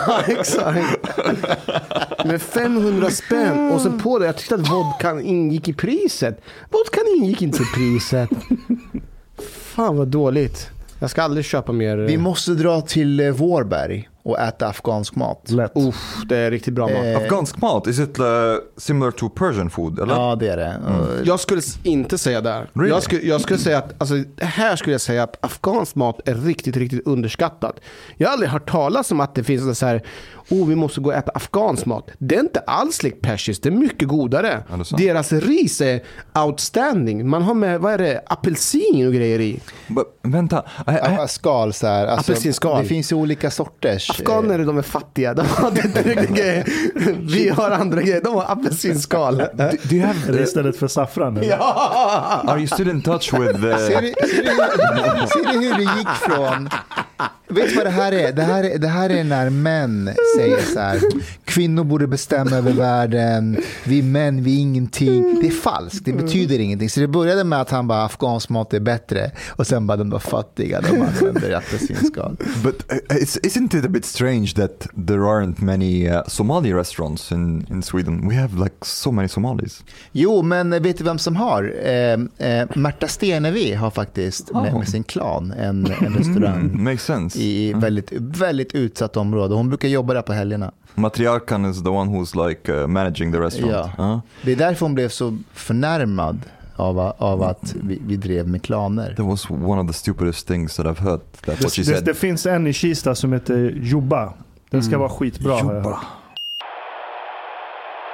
[0.07, 1.19] Ja, exakt.
[2.25, 6.41] Med 500 spänn och sen på det, jag tyckte att vodkan ingick i priset.
[6.71, 8.31] Vodkan ingick inte i priset.
[9.75, 10.71] Fan vad dåligt.
[10.99, 11.97] Jag ska aldrig köpa mer.
[11.97, 15.51] Vi måste dra till eh, Vårberg och äta afghansk mat.
[15.51, 15.73] Lätt.
[15.75, 17.05] Uff, det är riktigt bra mat.
[17.05, 18.25] Eh, Afghansk mat, is it uh,
[18.77, 19.99] similar to Persian food?
[20.01, 20.15] Eller?
[20.15, 20.77] Ja, det är det.
[20.87, 22.71] Och- Jag skulle inte säga där.
[22.75, 22.89] Really?
[22.91, 26.35] Jag, skulle, jag skulle säga att, alltså, här skulle jag säga att afghansk mat är
[26.35, 27.81] riktigt, riktigt underskattat.
[28.17, 30.03] Jag har aldrig hört talas om att det finns så här,
[30.51, 32.09] oh vi måste gå och äta afghansk mat.
[32.19, 34.63] Det är inte alls likt persisk, det är mycket godare.
[34.71, 35.15] Ja, det är.
[35.15, 36.01] Deras ris är
[36.47, 37.29] outstanding.
[37.29, 39.61] Man har med, vad är det, apelsin och grejer i.
[39.89, 42.07] But, vänta, I, I, Skal så här.
[42.07, 42.83] Alltså, Apelsinskal.
[42.83, 44.12] Det finns ju olika sorters.
[44.21, 46.65] Afghaner de är fattiga, de har inte riktigt grejer.
[47.35, 49.37] Vi har andra grejer, de har apelsinskal.
[49.37, 49.47] do,
[49.83, 51.37] do you Är have, det uh, istället för saffran?
[51.37, 51.49] eller?
[51.49, 52.43] Ja!
[52.47, 54.43] are you still in touch with Ser uh, du, ser,
[55.21, 56.69] du, ser du hur det gick från...
[57.49, 58.33] Vet du vad det här är?
[58.33, 61.01] Det här är, det här är när män säger så här.
[61.45, 63.59] Kvinnor borde bestämma över världen.
[63.85, 65.41] Vi män, vi är ingenting.
[65.41, 66.05] Det är falskt.
[66.05, 66.91] Det betyder ingenting.
[66.91, 69.31] Så det började med att han bara afghansk mat är bättre.
[69.51, 70.81] Och sen bara de var fattiga.
[70.81, 72.37] De använder apelsinskal.
[72.65, 77.33] But uh, it's, isn't it a bit strange that there aren't many uh, Somali restaurants
[77.33, 78.29] in, in Sweden?
[78.29, 79.83] We have like so many Somalis.
[80.13, 81.75] Jo, men vet du vem som har?
[81.85, 84.79] Eh, eh, Märta Stenevi har faktiskt med, Oh.
[84.79, 86.53] med sin klan en, en restaurang.
[86.73, 86.85] Mm,
[87.17, 87.39] sense.
[87.39, 89.55] i väldigt, väldigt utsatt område.
[89.55, 90.73] Hon brukar jobba där på helgerna.
[90.95, 93.91] Matriarkan is the one who's like uh, managing the restaurant.
[93.99, 94.05] Ja.
[94.05, 94.19] Huh?
[94.43, 96.41] Det är därför hon blev så förnärmad
[96.77, 99.15] av, av att vi, vi drev med klaner.
[99.15, 101.21] That was one of the stupidest things that I've heard.
[101.47, 102.05] That's what she Det, det, said.
[102.05, 104.33] det finns en i Kista som heter Jobba.
[104.71, 105.01] Den ska Mm.
[105.01, 105.97] vara skitbra hört.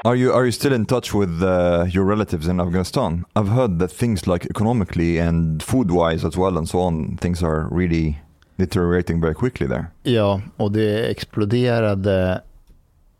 [0.05, 3.24] Are you are you still in touch with uh, your relatives in Afghanistan?
[3.34, 7.42] I've heard that things like economically and food wise as well and so on, things
[7.42, 8.16] are really
[8.59, 9.86] deteriorating very quickly there.
[10.02, 12.40] Ja, och det exploderade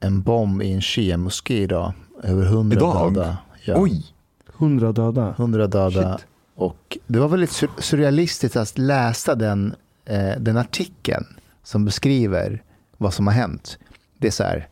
[0.01, 1.93] en bomb i en shia-moské idag.
[2.23, 2.81] Över hundra
[3.11, 3.37] döda.
[3.65, 4.05] Ja, Oj!
[4.59, 5.35] 100 döda.
[5.37, 6.19] hundra döda.
[6.55, 9.75] Och det var väldigt sur- surrealistiskt att läsa den,
[10.05, 11.27] eh, den artikeln
[11.63, 12.63] som beskriver
[12.97, 13.79] vad som har hänt.
[14.19, 14.69] Det är så här,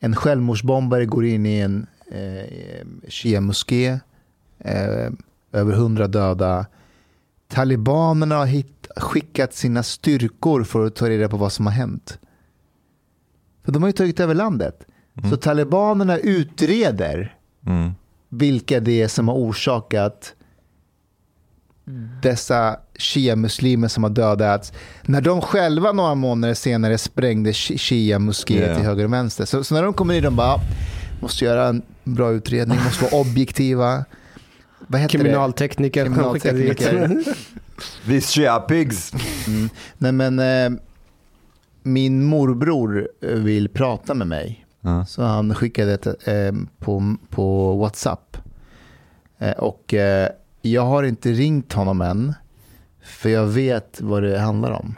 [0.00, 3.98] en självmordsbombare går in i en eh, shia-moské,
[4.58, 5.10] eh,
[5.52, 6.66] över hundra döda.
[7.48, 12.18] Talibanerna har hit, skickat sina styrkor för att ta reda på vad som har hänt.
[13.64, 14.84] För de har ju tagit över landet.
[15.30, 17.34] Så talibanerna utreder
[17.66, 17.90] Mm.
[18.28, 20.34] vilka det är som har orsakat
[22.22, 24.72] dessa shia-muslimer som har dödats.
[25.02, 28.76] När de själva några månader senare sprängde shi- shia-moskéer Yeah.
[28.76, 29.44] till höger och vänster.
[29.44, 30.60] Så, så när de kommer in, de bara,
[31.20, 34.04] måste göra en bra utredning, måste vara objektiva.
[34.86, 36.04] Vad heter Kriminaltekniker.
[36.04, 37.24] Kriminaltekniker.
[38.06, 39.12] These shia pigs!
[39.48, 39.68] Mm.
[39.98, 40.80] Nej men, eh,
[41.82, 44.66] min morbror eh, vill prata med mig.
[44.80, 45.04] Ja.
[45.06, 48.36] Så han skickade ett eh, på, på WhatsApp.
[49.38, 50.28] Eh, och eh,
[50.62, 52.34] jag har inte ringt honom än.
[53.02, 54.94] För jag vet vad det handlar om.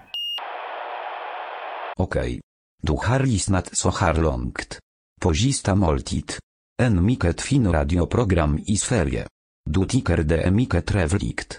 [1.96, 2.40] Okej.
[2.82, 4.78] Du har lyssnat så här långt.
[5.20, 6.32] På sista måltid.
[6.82, 9.26] En mycket fin radioprogram i Sverige.
[9.70, 11.58] Du tycker det är mycket trevligt.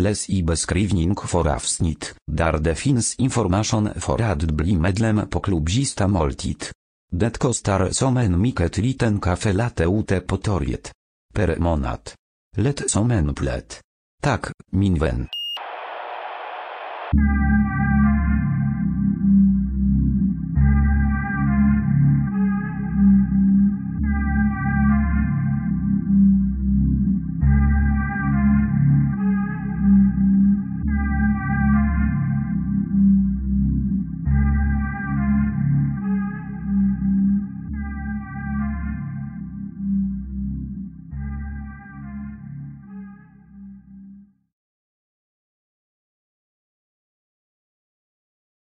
[0.00, 0.10] Les.
[0.10, 6.08] Läs i beskrivning för avsnitt, där det finns information för att bli medlem på klubzista
[6.08, 6.64] måltid.
[7.12, 10.92] Det kostar som en mycket liten kafe late ute på torget.
[11.34, 12.00] Per månad.
[12.56, 13.80] Lätt som en plätt.
[14.22, 15.28] Tack, min vän.